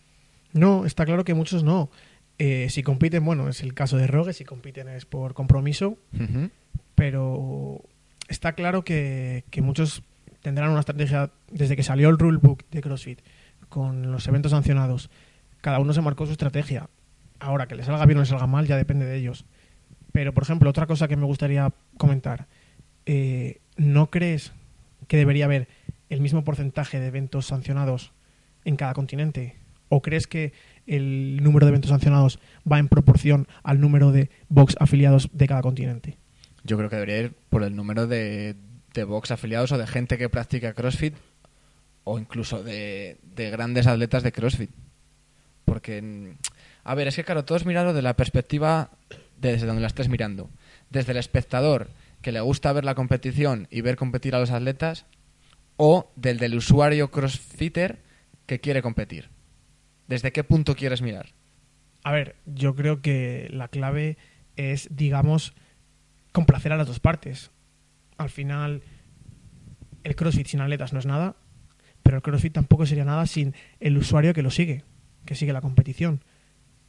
No, 0.52 0.86
está 0.86 1.06
claro 1.06 1.24
que 1.24 1.34
muchos 1.34 1.63
no. 1.63 1.89
Eh, 2.46 2.70
si 2.70 2.84
compiten, 2.84 3.24
bueno, 3.24 3.48
es 3.48 3.62
el 3.62 3.74
caso 3.74 3.96
de 3.96 4.06
Rogue, 4.06 4.34
si 4.34 4.44
compiten 4.44 4.90
es 4.90 5.06
por 5.06 5.34
compromiso, 5.34 5.98
pero 6.94 7.82
está 8.28 8.52
claro 8.52 8.84
que, 8.84 9.46
que 9.50 9.62
muchos 9.62 10.04
tendrán 10.42 10.72
una 10.72 10.82
estrategia 10.82 11.32
desde 11.50 11.78
que 11.78 11.84
salió 11.84 12.10
el 12.10 12.20
rulebook 12.20 12.66
de 12.70 12.82
CrossFit 12.82 13.22
con 13.70 14.12
los 14.12 14.28
eventos 14.28 14.52
sancionados. 14.52 15.10
Cada 15.62 15.80
uno 15.80 15.94
se 15.94 16.02
marcó 16.02 16.26
su 16.26 16.34
estrategia. 16.34 16.90
Ahora, 17.40 17.66
que 17.68 17.76
le 17.76 17.84
salga 17.86 18.06
bien 18.06 18.18
o 18.18 18.22
le 18.24 18.28
salga 18.28 18.46
mal 18.46 18.68
ya 18.68 18.76
depende 18.76 19.06
de 19.06 19.16
ellos. 19.16 19.46
Pero, 20.12 20.34
por 20.34 20.44
ejemplo, 20.44 20.70
otra 20.70 20.86
cosa 20.86 21.08
que 21.08 21.16
me 21.16 21.26
gustaría 21.26 21.72
comentar. 21.98 22.48
eh, 23.06 23.62
¿No 23.78 24.10
crees 24.10 24.52
que 25.08 25.16
debería 25.16 25.46
haber 25.46 25.70
el 26.10 26.20
mismo 26.20 26.44
porcentaje 26.44 27.00
de 27.00 27.08
eventos 27.08 27.46
sancionados 27.46 28.12
en 28.66 28.76
cada 28.76 28.94
continente? 28.94 29.62
¿O 29.96 30.02
crees 30.02 30.26
que 30.26 30.54
el 30.88 31.44
número 31.44 31.68
de 31.68 31.70
eventos 31.70 31.92
sancionados 31.92 32.40
va 32.70 32.80
en 32.80 32.88
proporción 32.88 33.48
al 33.62 33.80
número 33.80 34.12
de 34.12 34.32
box 34.50 34.76
afiliados 34.80 35.30
de 35.34 35.48
cada 35.48 35.62
continente? 35.62 36.18
Yo 36.64 36.78
creo 36.78 36.90
que 36.90 36.96
debería 36.96 37.20
ir 37.20 37.34
por 37.52 37.62
el 37.62 37.76
número 37.76 38.08
de, 38.08 38.56
box 39.06 39.30
afiliados 39.30 39.72
o 39.72 39.78
de 39.78 39.86
gente 39.86 40.18
que 40.18 40.30
practica 40.30 40.74
CrossFit 40.74 41.14
o 42.06 42.18
incluso 42.18 42.64
de, 42.64 43.20
de 43.36 43.52
grandes 43.52 43.86
atletas 43.86 44.24
de 44.24 44.32
CrossFit. 44.32 44.72
Porque, 45.64 46.34
a 46.84 46.96
ver, 46.96 47.08
es 47.08 47.16
que 47.16 47.24
claro, 47.24 47.46
todo 47.46 47.60
es 47.60 47.68
mirarlo 47.68 47.94
de 47.94 48.02
la 48.02 48.16
perspectiva 48.16 48.90
desde 49.40 49.68
donde 49.68 49.82
la 49.82 49.88
estés 49.88 50.10
mirando. 50.10 50.50
Desde 50.90 51.12
el 51.12 51.20
espectador 51.20 51.92
que 52.24 52.32
le 52.32 52.42
gusta 52.42 52.74
ver 52.74 52.84
la 52.84 52.96
competición 52.96 53.68
y 53.70 53.82
ver 53.82 53.96
competir 53.96 54.34
a 54.34 54.40
los 54.40 54.50
atletas 54.50 55.06
o 55.78 56.12
del 56.16 56.56
usuario 56.56 57.12
crossfitter 57.12 58.00
que 58.48 58.60
quiere 58.60 58.82
competir. 58.82 59.33
¿Desde 60.08 60.32
qué 60.32 60.44
punto 60.44 60.76
quieres 60.76 61.02
mirar? 61.02 61.30
A 62.04 62.12
ver, 62.12 62.36
yo 62.46 62.76
creo 62.76 63.02
que 63.02 63.50
la 63.52 63.68
clave 63.68 64.18
es, 64.56 64.89
digamos, 64.92 65.54
complacer 66.32 66.74
a 66.74 66.78
las 66.78 66.88
dos 66.88 67.00
partes. 67.00 67.52
Al 68.18 68.30
final, 68.30 68.84
el 70.04 70.16
CrossFit 70.16 70.48
sin 70.48 70.62
atletas 70.62 70.94
no 70.94 71.00
es 71.00 71.06
nada, 71.06 71.36
pero 72.04 72.18
el 72.18 72.24
CrossFit 72.24 72.54
tampoco 72.54 72.86
sería 72.86 73.06
nada 73.06 73.26
sin 73.26 73.56
el 73.80 73.98
usuario 73.98 74.34
que 74.34 74.44
lo 74.44 74.52
sigue, 74.52 74.84
que 75.26 75.36
sigue 75.36 75.54
la 75.54 75.62
competición. 75.62 76.24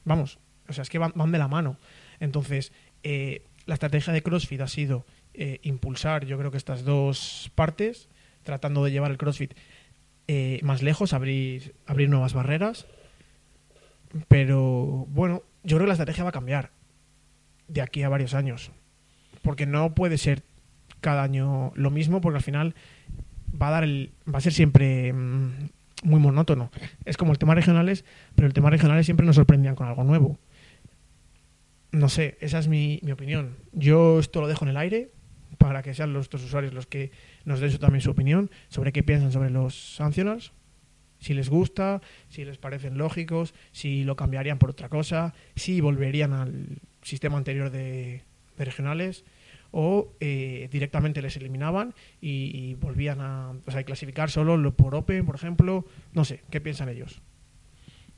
Vamos, 0.05 0.39
o 0.69 0.73
sea, 0.73 0.83
es 0.83 0.91
que 0.91 0.99
van, 0.99 1.13
van 1.15 1.33
de 1.33 1.39
la 1.39 1.49
mano. 1.49 1.79
Entonces, 2.21 2.73
eh, 3.03 3.47
la 3.67 3.75
estrategia 3.75 4.13
de 4.13 4.23
CrossFit 4.23 4.61
ha 4.61 4.69
sido 4.69 5.07
eh, 5.33 5.61
impulsar, 5.63 6.27
yo 6.27 6.39
creo 6.39 6.51
que 6.51 6.57
estas 6.57 6.85
dos 6.85 7.51
partes, 7.55 8.09
tratando 8.43 8.85
de 8.85 8.91
llevar 8.91 9.11
el 9.11 9.19
CrossFit 9.19 9.55
eh, 10.27 10.61
más 10.63 10.83
lejos, 10.83 11.13
abrir, 11.13 11.75
abrir 11.87 12.09
nuevas 12.09 12.35
barreras. 12.35 12.87
Pero 14.29 15.07
bueno, 15.11 15.43
yo 15.63 15.77
creo 15.77 15.81
que 15.81 15.89
la 15.89 15.93
estrategia 15.95 16.25
va 16.25 16.31
a 16.31 16.33
cambiar 16.33 16.71
de 17.69 17.81
aquí 17.83 18.03
a 18.03 18.09
varios 18.09 18.35
años. 18.35 18.71
Porque 19.43 19.67
no 19.67 19.95
puede 19.95 20.19
ser 20.19 20.43
cada 21.01 21.23
año 21.23 21.73
lo 21.75 21.91
mismo, 21.91 22.21
porque 22.21 22.37
al 22.39 22.43
final 22.43 22.75
va 23.61 23.69
a 23.69 23.73
dar 23.73 23.85
el, 23.85 24.13
va 24.33 24.39
a 24.39 24.43
ser 24.43 24.53
siempre 24.53 25.13
mm, 25.13 25.51
muy 26.05 26.21
monótono. 26.21 26.71
Es 27.05 27.17
como 27.17 27.33
el 27.33 27.39
tema 27.39 27.55
regionales, 27.55 28.05
pero 28.35 28.47
el 28.47 28.55
tema 28.55 28.71
regionales 28.71 29.05
siempre 29.07 29.27
nos 29.27 29.37
sorprendían 29.37 29.75
con 29.75 29.87
algo 29.89 30.05
nuevo. 30.05 30.39
No 31.93 32.09
sé, 32.09 32.37
esa 32.41 32.59
es 32.59 32.69
mi, 32.69 32.99
mi 33.03 33.13
opinión. 33.13 33.57
Yo 33.73 34.19
esto 34.19 34.41
lo 34.41 34.49
dejo 34.49 34.65
en 34.65 34.71
el 34.71 34.77
aire 34.77 35.11
para 35.59 35.83
que 35.83 35.95
sean 35.95 36.13
los, 36.13 36.33
los 36.33 36.43
usuarios 36.43 36.75
los 36.75 36.87
que 36.87 37.13
nos 37.45 37.61
den 37.61 37.71
su- 37.71 37.79
también 37.79 38.01
su 38.01 38.11
opinión 38.11 38.51
sobre 38.69 38.93
qué 38.93 39.03
piensan 39.05 39.31
sobre 39.31 39.51
los 39.51 39.95
sancionals, 39.95 40.53
si 41.25 41.33
les 41.33 41.49
gusta, 41.49 42.03
si 42.29 42.45
les 42.45 42.59
parecen 42.59 42.99
lógicos, 42.99 43.55
si 43.73 44.05
lo 44.05 44.15
cambiarían 44.15 44.59
por 44.59 44.69
otra 44.69 44.91
cosa, 44.91 45.33
si 45.57 45.81
volverían 45.81 46.35
al 46.35 46.67
sistema 47.01 47.39
anterior 47.39 47.71
de, 47.71 48.21
regionales 48.59 49.25
o 49.71 50.13
eh, 50.21 50.69
directamente 50.71 51.23
les 51.23 51.35
eliminaban 51.39 51.95
y, 52.21 52.75
volvían 52.75 53.23
a 53.23 53.55
o 53.67 53.71
sea, 53.71 53.83
clasificar 53.85 54.31
solo 54.31 54.59
lo 54.59 54.75
por 54.77 54.95
Open, 54.95 55.25
por 55.25 55.35
ejemplo. 55.37 55.87
No 56.13 56.27
sé, 56.27 56.43
¿qué 56.51 56.61
piensan 56.61 56.91
ellos? 56.91 57.23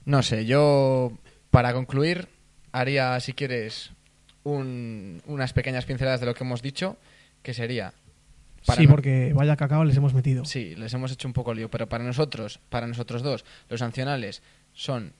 No 0.04 0.24
sé, 0.24 0.44
yo 0.44 1.12
para 1.50 1.72
concluir 1.72 2.26
haría, 2.72 3.18
si 3.20 3.34
quieres, 3.34 3.92
un- 4.42 5.22
unas 5.26 5.52
pequeñas 5.52 5.84
pinceladas 5.86 6.18
de 6.18 6.26
lo 6.26 6.34
que 6.34 6.42
hemos 6.42 6.60
dicho, 6.60 6.96
que 7.44 7.54
sería... 7.54 7.94
para 8.66 8.80
sí, 8.80 8.86
porque 8.86 9.32
vaya 9.34 9.56
cacao 9.56 9.84
les 9.84 9.96
hemos 9.96 10.12
metido. 10.12 10.44
Sí, 10.44 10.74
les 10.74 10.92
hemos 10.92 11.12
hecho 11.12 11.28
un 11.28 11.34
poco 11.34 11.54
lío, 11.54 11.70
pero 11.70 11.88
para 11.88 12.04
nosotros, 12.04 12.60
para 12.68 12.86
nosotros 12.86 13.22
dos, 13.22 13.44
los 13.68 13.80
sancionales 13.80 14.42
son 14.72 15.12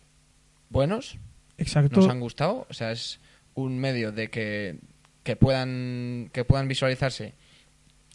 buenos, 0.69 1.19
Exacto. 1.57 2.01
nos 2.01 2.11
han 2.11 2.21
gustado, 2.21 2.67
o 2.69 2.75
sea, 2.75 2.91
es 2.93 3.21
un 3.55 3.79
medio 3.79 4.13
de 4.13 4.29
que, 4.29 4.79
que 5.23 5.37
puedan 5.37 6.29
que 6.33 6.45
puedan 6.45 6.69
visualizarse 6.69 7.35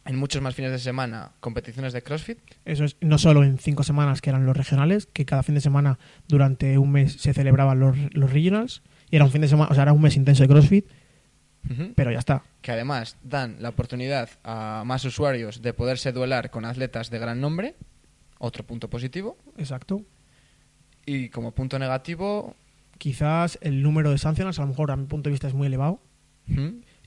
en 0.05 0.15
muchos 0.15 0.41
más 0.41 0.55
fines 0.55 0.71
de 0.71 0.79
semana 0.79 1.31
competiciones 1.39 1.93
de 1.93 2.01
CrossFit. 2.01 2.39
Eso 2.65 2.83
es 2.83 2.97
no 3.01 3.17
solo 3.17 3.43
en 3.43 3.57
cinco 3.57 3.83
semanas 3.83 4.21
que 4.21 4.29
eran 4.31 4.45
los 4.45 4.57
regionales, 4.57 5.07
que 5.07 5.25
cada 5.25 5.43
fin 5.43 5.55
de 5.55 5.61
semana 5.61 5.99
durante 6.27 6.77
un 6.77 6.91
mes 6.91 7.13
se 7.13 7.33
celebraban 7.33 7.79
los, 7.79 7.95
los 8.13 8.31
regionals 8.31 8.81
y 9.09 9.15
era 9.15 9.25
un 9.25 9.31
fin 9.31 9.41
de 9.41 9.47
semana, 9.47 9.69
o 9.71 9.73
sea, 9.73 9.83
era 9.83 9.93
un 9.93 10.01
mes 10.01 10.15
intenso 10.15 10.43
de 10.43 10.49
CrossFit, 10.49 10.85
Pero 11.95 12.11
ya 12.11 12.19
está. 12.19 12.43
que 12.61 12.71
además 12.71 13.17
dan 13.23 13.57
la 13.59 13.69
oportunidad 13.69 14.29
a 14.43 14.83
más 14.85 15.05
usuarios 15.05 15.61
de 15.61 15.73
poderse 15.73 16.11
duelar 16.11 16.49
con 16.49 16.65
atletas 16.65 17.09
de 17.09 17.19
gran 17.19 17.39
nombre, 17.39 17.75
otro 18.39 18.65
punto 18.65 18.89
positivo, 18.89 19.37
Exacto. 19.57 20.01
y 21.05 21.29
como 21.29 21.51
punto 21.51 21.79
negativo, 21.79 22.55
Quizás 22.97 23.57
el 23.61 23.81
número 23.81 24.11
de 24.11 24.19
sanciones, 24.19 24.59
a 24.59 24.61
lo 24.61 24.67
mejor 24.67 24.91
a 24.91 24.95
mi 24.95 25.07
punto 25.07 25.29
de 25.29 25.31
vista 25.31 25.47
es 25.47 25.55
muy 25.55 25.65
elevado. 25.65 25.99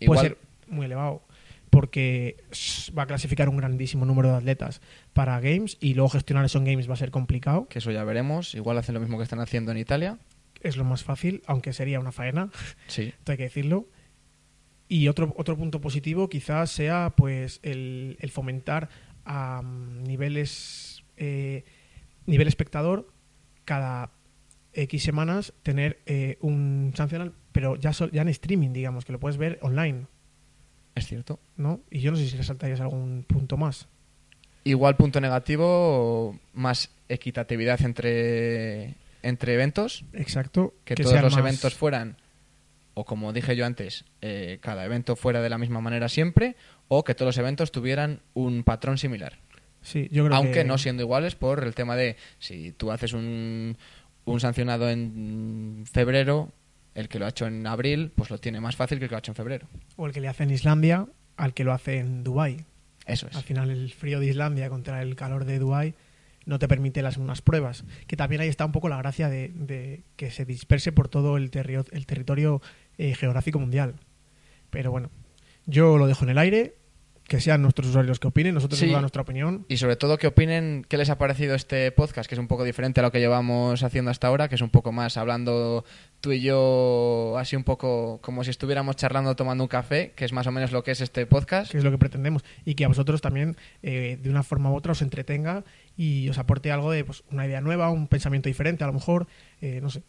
igual 0.01 0.19
ser 0.19 0.39
muy 0.67 0.87
elevado 0.87 1.23
porque 1.71 2.37
va 2.97 3.03
a 3.03 3.07
clasificar 3.07 3.49
un 3.49 3.57
grandísimo 3.57 4.05
número 4.05 4.31
de 4.31 4.37
atletas 4.37 4.81
para 5.13 5.39
games 5.41 5.77
y 5.81 5.95
luego 5.95 6.09
gestionar 6.09 6.45
esos 6.45 6.63
games 6.65 6.89
va 6.89 6.95
a 6.95 6.97
ser 6.97 7.11
complicado. 7.11 7.69
que 7.69 7.79
eso 7.79 7.91
ya 7.91 8.03
veremos, 8.05 8.55
igual 8.55 8.79
hacen 8.79 8.95
lo 8.95 9.01
mismo 9.01 9.19
que 9.19 9.25
están 9.25 9.41
haciendo 9.41 9.71
en 9.73 9.79
Italia. 9.79 10.19
Es 10.63 10.77
lo 10.77 10.85
más 10.85 11.03
fácil, 11.05 11.43
aunque 11.47 11.73
sería 11.73 12.01
una 12.01 12.11
faena. 12.13 12.51
Sí. 12.87 13.03
esto 13.19 13.33
hay 13.33 13.39
que 13.39 13.45
decirlo. 13.45 13.87
Y 14.89 15.09
otro, 15.09 15.35
otro 15.39 15.57
punto 15.57 15.81
positivo 15.81 16.29
quizás 16.29 16.71
sea 16.71 17.15
pues 17.17 17.61
el, 17.63 18.17
el 18.21 18.31
fomentar 18.31 18.89
a 19.25 19.63
mm, 19.63 20.05
niveles 20.05 21.03
eh, 21.17 21.65
nivel 22.27 22.49
espectador 22.49 23.11
cada 23.65 24.11
X 24.75 25.03
semanas 25.03 25.53
tener 25.63 26.01
eh, 26.07 26.37
un 26.41 26.93
sancional, 26.97 27.33
pero 27.53 27.77
ya, 27.77 27.93
sol- 27.93 28.11
ya 28.13 28.23
en 28.23 28.29
streaming, 28.29 28.73
digamos, 28.73 29.05
que 29.05 29.13
lo 29.13 29.21
puedes 29.21 29.37
ver 29.39 29.59
online, 29.63 30.07
Es 30.95 31.07
cierto. 31.07 31.41
¿no? 31.57 31.81
Y 31.91 32.01
yo 32.01 32.11
no 32.11 32.17
sé 32.17 32.29
si 32.29 32.37
resaltarías 32.37 32.81
algún 32.81 33.25
punto 33.27 33.57
más. 33.57 33.89
Igual 34.65 34.97
punto 34.97 35.21
negativo, 35.21 36.39
más 36.53 36.91
equitatividad 37.09 37.81
entre, 37.83 38.95
entre 39.23 39.55
eventos, 39.55 40.05
Exacto. 40.13 40.75
que, 40.85 40.95
todos 40.95 41.13
los 41.23 41.33
más- 41.33 41.39
eventos 41.39 41.75
fueran, 41.75 42.17
o 42.95 43.05
como 43.05 43.33
dije 43.33 43.57
yo 43.57 43.67
antes, 43.67 44.05
eh, 44.23 44.59
cada 44.61 44.85
evento 44.85 45.17
fuera 45.17 45.43
de 45.43 45.51
la 45.51 45.59
misma 45.59 45.81
manera 45.81 46.09
siempre, 46.09 46.57
o 46.89 47.05
que 47.05 47.15
todos 47.15 47.29
los 47.31 47.39
eventos 47.39 47.73
tuvieran 47.73 48.21
un 48.35 48.63
patrón 48.65 48.99
similar. 48.99 49.39
Sí, 49.83 50.09
yo 50.11 50.25
creo 50.25 50.37
Aunque 50.37 50.53
que- 50.61 50.65
no 50.65 50.79
siendo 50.79 51.03
iguales 51.03 51.35
por 51.35 51.63
el 51.65 51.75
tema 51.75 51.97
de 51.97 52.17
si 52.39 52.73
tú 52.73 52.91
haces 52.91 53.13
un, 53.13 53.77
un 54.25 54.41
sancionado 54.41 54.89
en 54.91 55.85
febrero, 55.91 56.53
el 56.95 57.09
que 57.09 57.19
lo 57.19 57.27
ha 57.27 57.31
hecho 57.31 57.47
en 57.47 57.67
abril, 57.67 58.13
pues 58.15 58.31
lo 58.31 58.39
tiene 58.39 58.61
más 58.61 58.77
fácil 58.77 58.99
que 58.99 59.05
el 59.05 59.09
que 59.09 59.13
lo 59.15 59.17
ha 59.17 59.19
hecho 59.19 59.33
en 59.33 59.37
febrero. 59.37 59.67
O 59.97 60.07
el 60.07 60.13
que 60.13 60.21
le 60.21 60.29
hace 60.29 60.45
en 60.45 60.51
Islandia 60.51 61.07
al 61.37 61.53
que 61.53 61.65
lo 61.65 61.73
hace 61.73 61.99
en 61.99 62.23
Dubai 62.23 62.65
Eso 63.07 63.27
es. 63.29 63.37
Al 63.37 63.43
final 63.43 63.71
el 63.71 63.91
frío 63.93 64.21
de 64.21 64.27
Islandia 64.29 64.71
contra 64.71 65.03
el 65.03 65.17
calor 65.17 65.45
de 65.45 65.59
Dubái 65.59 65.95
no 66.47 66.59
te 66.59 66.69
permite 66.69 67.03
las 67.03 67.17
unas 67.17 67.43
pruebas. 67.43 67.85
Que 68.07 68.17
también 68.17 68.41
ahí 68.41 68.49
está 68.49 68.65
un 68.65 68.73
poco 68.73 68.89
la 68.89 68.97
gracia 68.99 69.29
de, 69.29 69.49
de 69.55 70.03
que 70.17 70.31
se 70.31 70.45
disperse 70.45 70.93
por 70.93 71.09
todo 71.09 71.37
el, 71.37 71.51
terrio- 71.51 71.85
el 71.91 72.07
territorio 72.07 72.63
eh, 72.99 73.15
geográfico 73.15 73.59
mundial. 73.59 73.95
Pero 74.71 74.91
bueno, 74.91 75.11
yo 75.67 75.99
lo 75.99 76.07
dejo 76.07 76.25
en 76.25 76.31
el 76.31 76.39
aire, 76.39 76.77
que 77.27 77.41
sean 77.41 77.63
nuestros 77.63 77.89
usuarios 77.89 78.09
los 78.11 78.21
que 78.21 78.27
opinen, 78.29 78.53
nosotros 78.55 78.79
Sí. 78.79 78.85
hemos 78.85 78.93
dado 78.93 79.01
nuestra 79.03 79.23
opinión. 79.23 79.65
Y 79.71 79.79
sobre 79.79 79.97
todo, 79.97 80.19
¿qué 80.19 80.27
opinen? 80.27 80.85
¿Qué 80.87 80.99
les 80.99 81.09
ha 81.09 81.17
parecido 81.17 81.55
este 81.55 81.91
podcast? 81.91 82.29
Que 82.29 82.35
es 82.35 82.39
un 82.39 82.49
poco 82.49 82.65
diferente 82.65 83.01
a 83.01 83.03
lo 83.03 83.11
que 83.13 83.19
llevamos 83.19 83.83
haciendo 83.83 84.11
hasta 84.11 84.27
ahora, 84.27 84.49
que 84.51 84.57
es 84.57 84.61
un 84.61 84.69
poco 84.69 84.93
más 84.93 85.17
hablando 85.17 85.87
tú 86.21 86.33
y 86.33 86.41
yo, 86.43 87.35
así 87.39 87.57
un 87.57 87.65
poco 87.65 88.21
como 88.21 88.45
si 88.45 88.51
estuviéramos 88.51 88.97
charlando 88.97 89.35
tomando 89.37 89.65
un 89.65 89.69
café, 89.69 90.13
que 90.15 90.27
es 90.27 90.35
más 90.35 90.47
o 90.47 90.53
menos 90.53 90.71
lo 90.73 90.83
que 90.85 90.91
es 90.91 91.01
este 91.01 91.25
podcast. 91.25 91.73
que 91.73 91.79
es 91.79 91.85
lo 91.85 91.91
que 91.91 91.97
pretendemos, 91.99 92.45
y 92.67 92.75
que 92.75 92.85
a 92.85 92.89
vosotros 92.89 93.23
también, 93.23 93.57
eh, 93.83 94.19
de 94.23 94.29
una 94.29 94.43
forma 94.43 94.71
u 94.71 94.75
otra, 94.77 94.93
os 94.93 95.01
entretenga 95.01 95.65
y 95.97 96.29
os 96.29 96.37
aporte 96.37 96.73
algo 96.73 96.91
de 96.91 97.05
pues, 97.07 97.25
una 97.31 97.47
idea 97.47 97.63
nueva, 97.63 97.91
un 97.91 98.07
pensamiento 98.07 98.51
diferente, 98.51 98.85
a 98.85 98.87
lo 98.87 98.93
mejor, 98.93 99.27
eh, 99.63 99.81
no 99.83 99.89
sé. 99.89 100.03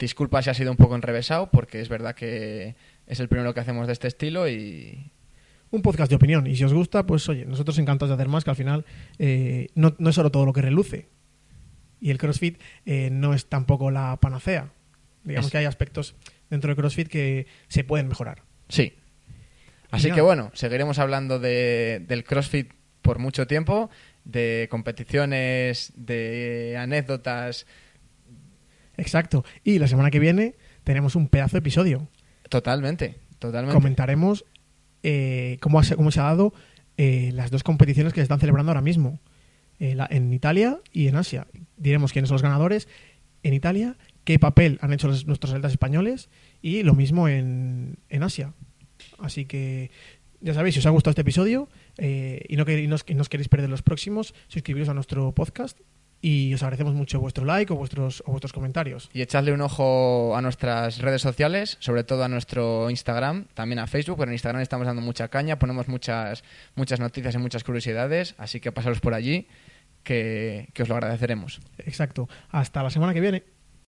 Disculpa 0.00 0.42
si 0.42 0.50
ha 0.50 0.54
sido 0.54 0.70
un 0.72 0.76
poco 0.76 0.96
enrevesado, 0.96 1.50
porque 1.50 1.80
es 1.80 1.88
verdad 1.88 2.14
que 2.14 2.74
es 3.06 3.20
el 3.20 3.28
primero 3.28 3.54
que 3.54 3.60
hacemos 3.60 3.86
de 3.86 3.92
este 3.92 4.08
estilo 4.08 4.48
y, 4.48 5.12
un 5.70 5.82
podcast 5.82 6.10
de 6.10 6.16
opinión. 6.16 6.46
Y 6.46 6.56
si 6.56 6.64
os 6.64 6.72
gusta, 6.72 7.06
pues 7.06 7.28
oye, 7.28 7.44
nosotros 7.44 7.78
encantados 7.78 8.08
de 8.10 8.14
hacer 8.14 8.28
más, 8.28 8.42
que 8.44 8.50
al 8.50 8.56
final 8.56 8.84
eh, 9.18 9.68
no, 9.74 9.94
no 9.98 10.10
es 10.10 10.16
solo 10.16 10.30
todo 10.30 10.44
lo 10.46 10.52
que 10.52 10.62
reluce. 10.62 11.06
Y 12.00 12.10
el 12.10 12.18
CrossFit 12.18 12.58
eh, 12.86 13.10
no 13.12 13.34
es 13.34 13.46
tampoco 13.46 13.90
la 13.90 14.16
panacea. 14.20 14.72
Digamos 15.22 15.46
Es- 15.46 15.52
que 15.52 15.58
hay 15.58 15.66
aspectos 15.66 16.14
dentro 16.48 16.68
del 16.68 16.76
CrossFit 16.76 17.08
que 17.08 17.46
se 17.68 17.84
pueden 17.84 18.08
mejorar. 18.08 18.42
Sí. 18.68 18.94
Así 19.90 20.10
que 20.12 20.20
bueno, 20.20 20.50
seguiremos 20.54 20.98
hablando 20.98 21.38
de, 21.38 22.02
del 22.08 22.24
CrossFit 22.24 22.72
por 23.02 23.18
mucho 23.18 23.46
tiempo, 23.46 23.90
de 24.24 24.68
competiciones, 24.70 25.92
de 25.94 26.76
anécdotas. 26.78 27.66
Exacto. 29.00 29.44
Y 29.64 29.78
la 29.78 29.88
semana 29.88 30.10
que 30.10 30.18
viene 30.20 30.54
tenemos 30.84 31.16
un 31.16 31.28
pedazo 31.28 31.52
de 31.52 31.58
episodio. 31.60 32.08
Totalmente, 32.48 33.16
totalmente. 33.38 33.74
Comentaremos 33.74 34.44
eh, 35.02 35.56
cómo, 35.60 35.78
ha 35.80 35.84
se- 35.84 35.96
cómo 35.96 36.10
se 36.10 36.20
ha 36.20 36.24
dado 36.24 36.52
eh, 36.96 37.30
las 37.34 37.50
dos 37.50 37.62
competiciones 37.62 38.12
que 38.12 38.20
se 38.20 38.24
están 38.24 38.40
celebrando 38.40 38.70
ahora 38.72 38.82
mismo. 38.82 39.20
eh, 39.78 39.94
la- 39.94 40.06
en 40.10 40.30
Italia 40.34 40.78
y 40.92 41.06
en 41.08 41.16
Asia. 41.16 41.46
Diremos 41.78 42.12
quiénes 42.12 42.28
son 42.28 42.34
los 42.34 42.42
ganadores 42.42 42.86
en 43.42 43.54
Italia, 43.54 43.96
qué 44.24 44.38
papel 44.38 44.78
han 44.82 44.92
hecho 44.92 45.08
los- 45.08 45.26
nuestros 45.26 45.52
atletas 45.52 45.72
españoles 45.72 46.28
y 46.60 46.82
lo 46.82 46.92
mismo 46.94 47.28
en, 47.28 47.96
en 48.10 48.22
Asia. 48.22 48.52
Así 49.18 49.46
que 49.46 49.90
ya 50.42 50.52
sabéis, 50.52 50.74
si 50.74 50.80
os 50.80 50.86
ha 50.86 50.90
gustado 50.90 51.12
este 51.12 51.22
episodio 51.22 51.70
eh, 51.96 52.44
y, 52.48 52.56
no, 52.56 52.64
y 52.70 52.86
no 52.88 52.96
y 53.06 53.14
no 53.14 53.22
os 53.22 53.28
queréis 53.30 53.48
perder 53.48 53.70
los 53.70 53.80
próximos, 53.80 54.34
suscribiros 54.48 54.90
a 54.90 54.94
nuestro 54.94 55.32
podcast 55.32 55.78
y 56.22 56.52
os 56.52 56.62
agradecemos 56.62 56.94
mucho 56.94 57.20
vuestro 57.20 57.44
like 57.44 57.72
o 57.72 57.76
vuestros, 57.76 58.22
o 58.26 58.32
vuestros 58.32 58.52
comentarios. 58.52 59.08
Y 59.12 59.22
echadle 59.22 59.52
un 59.52 59.60
ojo 59.60 60.36
a 60.36 60.42
nuestras 60.42 60.98
redes 60.98 61.22
sociales, 61.22 61.76
sobre 61.80 62.04
todo 62.04 62.24
a 62.24 62.28
nuestro 62.28 62.90
Instagram, 62.90 63.46
también 63.54 63.78
a 63.78 63.86
Facebook, 63.86 64.18
pero 64.18 64.30
en 64.30 64.34
Instagram 64.34 64.62
estamos 64.62 64.86
dando 64.86 65.02
mucha 65.02 65.28
caña, 65.28 65.58
ponemos 65.58 65.88
muchas, 65.88 66.44
muchas 66.74 67.00
noticias 67.00 67.34
y 67.34 67.38
muchas 67.38 67.64
curiosidades, 67.64 68.34
así 68.38 68.60
que 68.60 68.72
pasaros 68.72 69.00
por 69.00 69.14
allí, 69.14 69.48
que, 70.02 70.68
que 70.74 70.82
os 70.82 70.88
lo 70.88 70.94
agradeceremos. 70.94 71.60
Exacto. 71.78 72.28
Hasta 72.50 72.82
la 72.82 72.90
semana 72.90 73.14
que 73.14 73.20
viene. 73.20 73.59